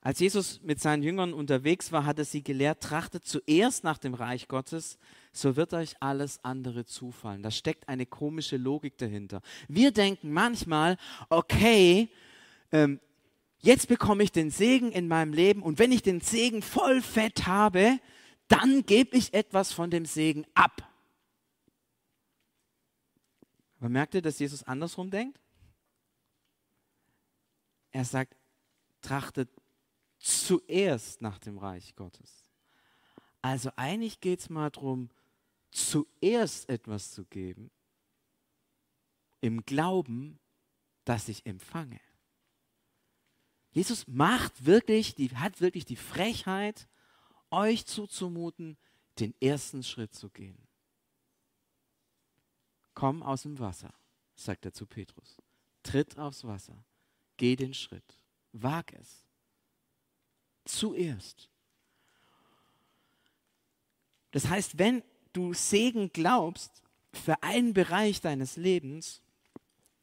Als 0.00 0.20
Jesus 0.20 0.60
mit 0.62 0.80
seinen 0.80 1.02
Jüngern 1.02 1.32
unterwegs 1.32 1.92
war, 1.92 2.04
hat 2.04 2.18
er 2.18 2.24
sie 2.24 2.42
gelehrt, 2.42 2.82
trachtet 2.82 3.26
zuerst 3.26 3.84
nach 3.84 3.98
dem 3.98 4.14
Reich 4.14 4.48
Gottes, 4.48 4.98
so 5.32 5.54
wird 5.54 5.74
euch 5.74 5.96
alles 6.00 6.42
andere 6.44 6.84
zufallen. 6.84 7.42
Da 7.42 7.50
steckt 7.50 7.88
eine 7.88 8.06
komische 8.06 8.56
Logik 8.56 8.96
dahinter. 8.98 9.40
Wir 9.68 9.92
denken 9.92 10.32
manchmal, 10.32 10.96
okay, 11.28 12.08
ähm, 12.72 13.00
jetzt 13.58 13.88
bekomme 13.88 14.22
ich 14.22 14.32
den 14.32 14.50
Segen 14.50 14.92
in 14.92 15.08
meinem 15.08 15.32
Leben 15.32 15.62
und 15.62 15.78
wenn 15.78 15.92
ich 15.92 16.02
den 16.02 16.20
Segen 16.20 16.62
voll 16.62 17.02
fett 17.02 17.46
habe, 17.46 18.00
dann 18.48 18.84
gebe 18.86 19.16
ich 19.16 19.34
etwas 19.34 19.72
von 19.72 19.90
dem 19.90 20.06
Segen 20.06 20.46
ab. 20.54 20.88
Aber 23.78 23.88
merkt 23.88 24.14
ihr, 24.14 24.22
dass 24.22 24.38
Jesus 24.38 24.62
andersrum 24.64 25.10
denkt? 25.10 25.38
Er 27.90 28.04
sagt, 28.04 28.36
trachtet 29.00 29.50
zuerst 30.18 31.22
nach 31.22 31.38
dem 31.38 31.58
Reich 31.58 31.94
Gottes. 31.94 32.50
Also 33.40 33.70
eigentlich 33.76 34.20
geht 34.20 34.40
es 34.40 34.50
mal 34.50 34.70
darum, 34.70 35.10
zuerst 35.70 36.68
etwas 36.68 37.12
zu 37.12 37.24
geben, 37.24 37.70
im 39.40 39.64
Glauben, 39.64 40.40
dass 41.04 41.28
ich 41.28 41.46
empfange. 41.46 42.00
Jesus 43.70 44.06
macht 44.08 44.64
wirklich, 44.64 45.14
die, 45.14 45.30
hat 45.30 45.60
wirklich 45.60 45.84
die 45.84 45.96
Frechheit, 45.96 46.88
euch 47.50 47.86
zuzumuten, 47.86 48.76
den 49.18 49.34
ersten 49.40 49.82
Schritt 49.82 50.14
zu 50.14 50.30
gehen. 50.30 50.58
Komm 52.94 53.22
aus 53.22 53.42
dem 53.42 53.58
Wasser, 53.58 53.92
sagt 54.34 54.64
er 54.64 54.72
zu 54.72 54.86
Petrus. 54.86 55.36
Tritt 55.82 56.18
aufs 56.18 56.44
Wasser. 56.44 56.84
Geh 57.36 57.56
den 57.56 57.74
Schritt. 57.74 58.16
Wag 58.52 58.92
es. 58.92 59.24
Zuerst. 60.64 61.48
Das 64.32 64.48
heißt, 64.48 64.78
wenn 64.78 65.02
du 65.32 65.54
Segen 65.54 66.10
glaubst 66.12 66.82
für 67.12 67.42
einen 67.42 67.72
Bereich 67.72 68.20
deines 68.20 68.56
Lebens, 68.56 69.22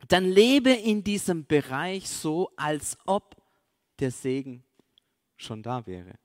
dann 0.08 0.26
lebe 0.26 0.72
in 0.72 1.04
diesem 1.04 1.46
Bereich 1.46 2.10
so, 2.10 2.52
als 2.56 2.98
ob 3.06 3.36
der 4.00 4.12
Segen 4.12 4.64
schon 5.38 5.64
da 5.64 5.86
wäre. 5.86 6.18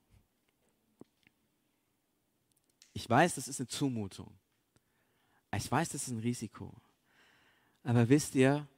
Ich 2.92 3.09
weiß, 3.09 3.37
das 3.37 3.48
ist 3.48 3.61
eine 3.61 3.68
Zumutung. 3.68 4.38
Ich 5.56 5.70
weiß, 5.70 5.90
das 5.90 6.02
ist 6.02 6.11
ein 6.11 6.18
Risiko. 6.18 6.74
Aber 7.83 8.09
wisst 8.09 8.35
ihr, 8.35 8.68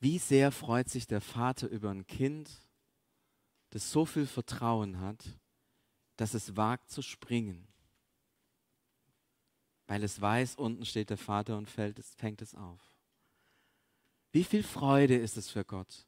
wie 0.00 0.18
sehr 0.18 0.52
freut 0.52 0.88
sich 0.88 1.06
der 1.06 1.20
Vater 1.20 1.68
über 1.68 1.90
ein 1.90 2.06
Kind, 2.06 2.50
das 3.70 3.90
so 3.90 4.04
viel 4.04 4.26
Vertrauen 4.26 5.00
hat, 5.00 5.24
dass 6.16 6.34
es 6.34 6.56
wagt 6.56 6.90
zu 6.90 7.02
springen? 7.02 7.66
Weil 9.86 10.02
es 10.02 10.20
weiß, 10.20 10.56
unten 10.56 10.86
steht 10.86 11.10
der 11.10 11.18
Vater 11.18 11.58
und 11.58 11.68
fällt 11.68 12.02
fängt 12.16 12.40
es 12.40 12.54
auf. 12.54 12.80
Wie 14.32 14.44
viel 14.44 14.62
Freude 14.62 15.16
ist 15.16 15.36
es 15.36 15.50
für 15.50 15.64
Gott, 15.64 16.06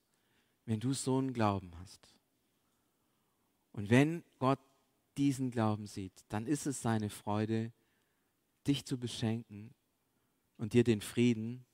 wenn 0.66 0.80
du 0.80 0.92
so 0.92 1.18
einen 1.18 1.32
Glauben 1.32 1.72
hast? 1.78 2.14
Und 3.72 3.90
wenn 3.90 4.24
Gott 4.38 4.60
diesen 5.16 5.50
Glauben 5.50 5.86
sieht, 5.86 6.24
dann 6.28 6.46
ist 6.46 6.66
es 6.66 6.82
seine 6.82 7.10
Freude, 7.10 7.72
dich 8.66 8.84
zu 8.84 8.98
beschenken 8.98 9.74
und 10.56 10.72
dir 10.72 10.84
den 10.84 11.00
Frieden 11.00 11.64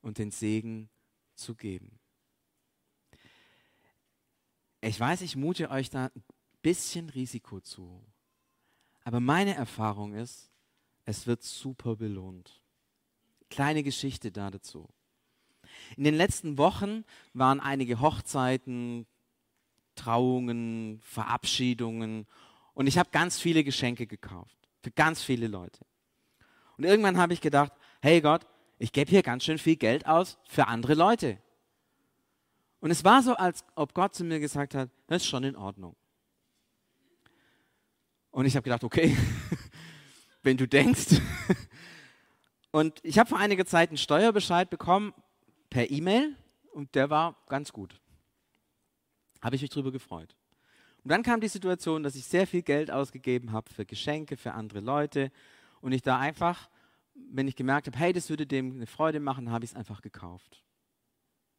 und 0.00 0.18
den 0.18 0.30
Segen 0.30 0.88
zu 1.34 1.54
geben. 1.54 1.98
Ich 4.80 4.98
weiß, 4.98 5.20
ich 5.20 5.36
mute 5.36 5.70
euch 5.70 5.90
da 5.90 6.06
ein 6.06 6.22
bisschen 6.62 7.10
Risiko 7.10 7.60
zu. 7.60 8.02
Aber 9.04 9.20
meine 9.20 9.54
Erfahrung 9.54 10.14
ist, 10.14 10.50
es 11.04 11.26
wird 11.26 11.42
super 11.42 11.96
belohnt. 11.96 12.62
Kleine 13.50 13.82
Geschichte 13.82 14.30
da 14.30 14.50
dazu. 14.50 14.88
In 15.96 16.04
den 16.04 16.14
letzten 16.14 16.58
Wochen 16.58 17.04
waren 17.34 17.60
einige 17.60 18.00
Hochzeiten, 18.00 19.06
Trauungen, 19.94 21.00
Verabschiedungen 21.02 22.26
und 22.74 22.86
ich 22.86 22.98
habe 22.98 23.10
ganz 23.10 23.38
viele 23.38 23.64
Geschenke 23.64 24.06
gekauft 24.06 24.56
für 24.82 24.90
ganz 24.90 25.22
viele 25.22 25.46
Leute. 25.46 25.84
Und 26.78 26.84
irgendwann 26.84 27.18
habe 27.18 27.32
ich 27.32 27.40
gedacht, 27.40 27.72
hey 28.00 28.20
Gott, 28.20 28.46
ich 28.78 28.92
gebe 28.92 29.10
hier 29.10 29.22
ganz 29.22 29.44
schön 29.44 29.58
viel 29.58 29.76
Geld 29.76 30.06
aus 30.06 30.38
für 30.48 30.66
andere 30.66 30.94
Leute. 30.94 31.38
Und 32.80 32.90
es 32.90 33.04
war 33.04 33.22
so, 33.22 33.34
als 33.34 33.64
ob 33.74 33.92
Gott 33.92 34.14
zu 34.14 34.24
mir 34.24 34.40
gesagt 34.40 34.74
hat, 34.74 34.88
das 35.06 35.22
ist 35.22 35.28
schon 35.28 35.44
in 35.44 35.56
Ordnung. 35.56 35.94
Und 38.30 38.46
ich 38.46 38.56
habe 38.56 38.64
gedacht, 38.64 38.84
okay, 38.84 39.14
wenn 40.42 40.56
du 40.56 40.66
denkst. 40.66 41.20
Und 42.70 43.00
ich 43.02 43.18
habe 43.18 43.28
vor 43.28 43.38
einiger 43.38 43.66
Zeit 43.66 43.90
einen 43.90 43.98
Steuerbescheid 43.98 44.70
bekommen 44.70 45.12
per 45.70 45.90
E-Mail 45.90 46.36
und 46.72 46.94
der 46.94 47.08
war 47.08 47.36
ganz 47.46 47.72
gut. 47.72 48.00
Habe 49.40 49.56
ich 49.56 49.62
mich 49.62 49.70
darüber 49.70 49.92
gefreut. 49.92 50.36
Und 51.02 51.10
dann 51.10 51.22
kam 51.22 51.40
die 51.40 51.48
Situation, 51.48 52.02
dass 52.02 52.14
ich 52.14 52.26
sehr 52.26 52.46
viel 52.46 52.62
Geld 52.62 52.90
ausgegeben 52.90 53.52
habe 53.52 53.72
für 53.72 53.86
Geschenke, 53.86 54.36
für 54.36 54.52
andere 54.52 54.80
Leute 54.80 55.32
und 55.80 55.92
ich 55.92 56.02
da 56.02 56.18
einfach, 56.18 56.68
wenn 57.14 57.48
ich 57.48 57.56
gemerkt 57.56 57.86
habe, 57.86 57.98
hey, 57.98 58.12
das 58.12 58.28
würde 58.28 58.46
dem 58.46 58.72
eine 58.72 58.86
Freude 58.86 59.20
machen, 59.20 59.50
habe 59.50 59.64
ich 59.64 59.70
es 59.70 59.76
einfach 59.76 60.02
gekauft. 60.02 60.62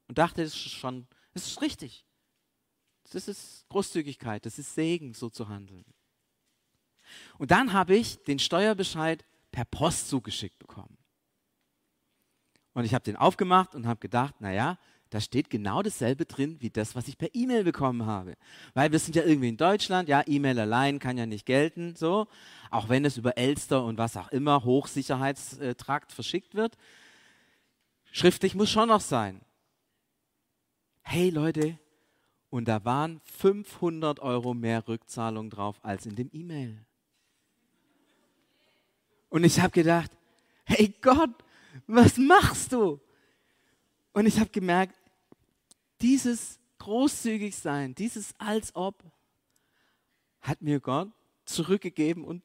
Und 0.07 0.17
dachte, 0.17 0.43
das 0.43 0.53
ist 0.53 0.69
schon, 0.69 1.07
das 1.33 1.47
ist 1.47 1.61
richtig. 1.61 2.05
Das 3.11 3.27
ist 3.27 3.65
Großzügigkeit, 3.69 4.45
das 4.45 4.59
ist 4.59 4.75
Segen, 4.75 5.13
so 5.13 5.29
zu 5.29 5.49
handeln. 5.49 5.85
Und 7.37 7.51
dann 7.51 7.73
habe 7.73 7.95
ich 7.95 8.21
den 8.23 8.39
Steuerbescheid 8.39 9.25
per 9.51 9.65
Post 9.65 10.09
zugeschickt 10.09 10.59
bekommen. 10.59 10.97
Und 12.73 12.85
ich 12.85 12.93
habe 12.93 13.03
den 13.03 13.15
aufgemacht 13.15 13.75
und 13.75 13.87
habe 13.87 13.99
gedacht, 13.99 14.39
naja, 14.39 14.77
da 15.09 15.19
steht 15.19 15.49
genau 15.49 15.81
dasselbe 15.81 16.25
drin 16.25 16.55
wie 16.61 16.69
das, 16.69 16.95
was 16.95 17.09
ich 17.09 17.17
per 17.17 17.35
E-Mail 17.35 17.65
bekommen 17.65 18.05
habe. 18.05 18.35
Weil 18.73 18.93
wir 18.93 18.99
sind 18.99 19.13
ja 19.15 19.23
irgendwie 19.23 19.49
in 19.49 19.57
Deutschland, 19.57 20.07
ja, 20.07 20.23
E-Mail 20.25 20.57
allein 20.57 20.99
kann 20.99 21.17
ja 21.17 21.25
nicht 21.25 21.45
gelten, 21.45 21.95
so. 21.95 22.27
Auch 22.69 22.87
wenn 22.87 23.03
es 23.03 23.17
über 23.17 23.37
Elster 23.37 23.83
und 23.83 23.97
was 23.97 24.15
auch 24.15 24.29
immer, 24.29 24.63
Hochsicherheitstrakt 24.63 26.13
verschickt 26.13 26.55
wird. 26.55 26.77
Schriftlich 28.13 28.55
muss 28.55 28.69
schon 28.69 28.87
noch 28.87 29.01
sein. 29.01 29.41
Hey 31.01 31.29
Leute, 31.29 31.77
und 32.49 32.69
da 32.69 32.85
waren 32.85 33.19
500 33.25 34.19
Euro 34.19 34.53
mehr 34.53 34.87
Rückzahlung 34.87 35.49
drauf 35.49 35.79
als 35.83 36.05
in 36.05 36.15
dem 36.15 36.29
E-Mail. 36.31 36.85
Und 39.29 39.43
ich 39.43 39.59
habe 39.59 39.71
gedacht, 39.71 40.11
hey 40.65 40.93
Gott, 41.01 41.31
was 41.87 42.17
machst 42.17 42.73
du? 42.73 42.99
Und 44.13 44.25
ich 44.25 44.39
habe 44.39 44.49
gemerkt, 44.49 44.95
dieses 46.01 46.59
großzügig 46.79 47.55
sein, 47.55 47.95
dieses 47.95 48.33
als 48.37 48.75
ob, 48.75 48.95
hat 50.41 50.61
mir 50.61 50.79
Gott 50.79 51.09
zurückgegeben 51.45 52.23
und 52.23 52.41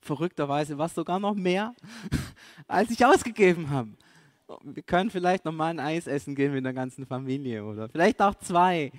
verrückterweise 0.00 0.78
war 0.78 0.86
es 0.86 0.94
sogar 0.94 1.20
noch 1.20 1.34
mehr, 1.34 1.74
als 2.66 2.90
ich 2.90 3.04
ausgegeben 3.04 3.70
habe. 3.70 3.90
Wir 4.62 4.82
können 4.82 5.10
vielleicht 5.10 5.44
noch 5.44 5.52
mal 5.52 5.68
ein 5.68 5.80
Eis 5.80 6.06
essen 6.06 6.34
gehen 6.34 6.52
mit 6.52 6.64
der 6.64 6.72
ganzen 6.72 7.04
Familie 7.04 7.64
oder 7.64 7.88
vielleicht 7.90 8.22
auch 8.22 8.34
zwei. 8.36 8.90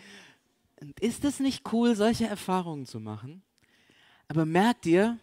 Ist 0.99 1.25
es 1.25 1.39
nicht 1.39 1.73
cool, 1.73 1.95
solche 1.95 2.27
Erfahrungen 2.27 2.85
zu 2.85 2.99
machen? 2.99 3.41
Aber 4.27 4.45
merkt 4.45 4.85
ihr, 4.85 5.17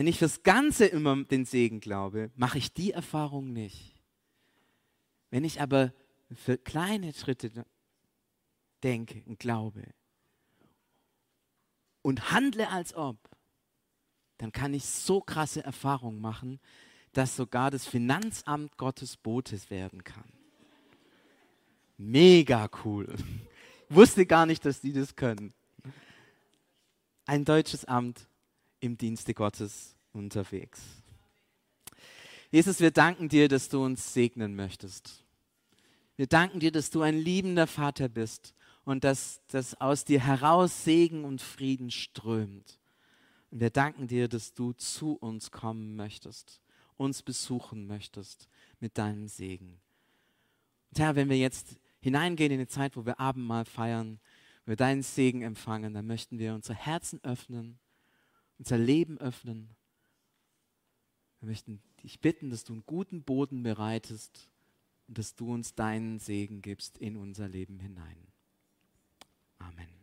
wenn 0.00 0.06
ich 0.06 0.18
fürs 0.18 0.42
Ganze 0.42 0.86
immer 0.86 1.24
den 1.24 1.44
Segen 1.44 1.78
glaube, 1.78 2.30
mache 2.34 2.56
ich 2.56 2.72
die 2.72 2.92
Erfahrung 2.92 3.52
nicht. 3.52 4.00
Wenn 5.28 5.44
ich 5.44 5.60
aber 5.60 5.92
für 6.32 6.56
kleine 6.56 7.12
Schritte 7.12 7.66
denke 8.82 9.22
und 9.26 9.38
glaube 9.38 9.82
und 12.00 12.30
handle 12.32 12.70
als 12.70 12.94
ob, 12.94 13.18
dann 14.38 14.52
kann 14.52 14.72
ich 14.72 14.86
so 14.86 15.20
krasse 15.20 15.62
Erfahrungen 15.62 16.22
machen, 16.22 16.60
dass 17.12 17.36
sogar 17.36 17.70
das 17.70 17.86
Finanzamt 17.86 18.78
Gottes 18.78 19.18
Botes 19.18 19.68
werden 19.68 20.02
kann. 20.02 20.32
Mega 21.98 22.70
cool. 22.86 23.14
Ich 23.90 23.94
wusste 23.94 24.24
gar 24.24 24.46
nicht, 24.46 24.64
dass 24.64 24.80
die 24.80 24.94
das 24.94 25.14
können. 25.14 25.52
Ein 27.26 27.44
deutsches 27.44 27.84
Amt 27.84 28.29
im 28.80 28.96
Dienste 28.96 29.34
Gottes 29.34 29.94
unterwegs. 30.12 30.80
Jesus, 32.50 32.80
wir 32.80 32.90
danken 32.90 33.28
dir, 33.28 33.48
dass 33.48 33.68
du 33.68 33.84
uns 33.84 34.12
segnen 34.12 34.56
möchtest. 34.56 35.22
Wir 36.16 36.26
danken 36.26 36.60
dir, 36.60 36.72
dass 36.72 36.90
du 36.90 37.02
ein 37.02 37.16
liebender 37.16 37.66
Vater 37.66 38.08
bist 38.08 38.54
und 38.84 39.04
dass, 39.04 39.40
dass 39.46 39.80
aus 39.80 40.04
dir 40.04 40.20
heraus 40.20 40.84
Segen 40.84 41.24
und 41.24 41.40
Frieden 41.40 41.90
strömt. 41.90 42.80
Und 43.50 43.60
wir 43.60 43.70
danken 43.70 44.08
dir, 44.08 44.28
dass 44.28 44.52
du 44.52 44.72
zu 44.72 45.12
uns 45.14 45.50
kommen 45.50 45.96
möchtest, 45.96 46.60
uns 46.96 47.22
besuchen 47.22 47.86
möchtest 47.86 48.48
mit 48.80 48.98
deinem 48.98 49.28
Segen. 49.28 49.80
Und 50.90 50.98
Herr, 50.98 51.14
wenn 51.14 51.28
wir 51.28 51.38
jetzt 51.38 51.78
hineingehen 52.00 52.52
in 52.52 52.58
die 52.58 52.66
Zeit, 52.66 52.96
wo 52.96 53.06
wir 53.06 53.20
Abendmahl 53.20 53.64
feiern, 53.64 54.18
wo 54.64 54.70
wir 54.70 54.76
deinen 54.76 55.02
Segen 55.02 55.42
empfangen, 55.42 55.94
dann 55.94 56.06
möchten 56.06 56.38
wir 56.38 56.54
unsere 56.54 56.76
Herzen 56.76 57.22
öffnen, 57.22 57.78
unser 58.60 58.76
Leben 58.76 59.18
öffnen. 59.18 59.70
Wir 61.40 61.48
möchten 61.48 61.80
dich 62.02 62.20
bitten, 62.20 62.50
dass 62.50 62.62
du 62.62 62.74
einen 62.74 62.84
guten 62.84 63.22
Boden 63.22 63.62
bereitest 63.62 64.50
und 65.08 65.16
dass 65.16 65.34
du 65.34 65.52
uns 65.52 65.74
deinen 65.74 66.18
Segen 66.18 66.60
gibst 66.60 66.98
in 66.98 67.16
unser 67.16 67.48
Leben 67.48 67.80
hinein. 67.80 68.18
Amen. 69.58 69.99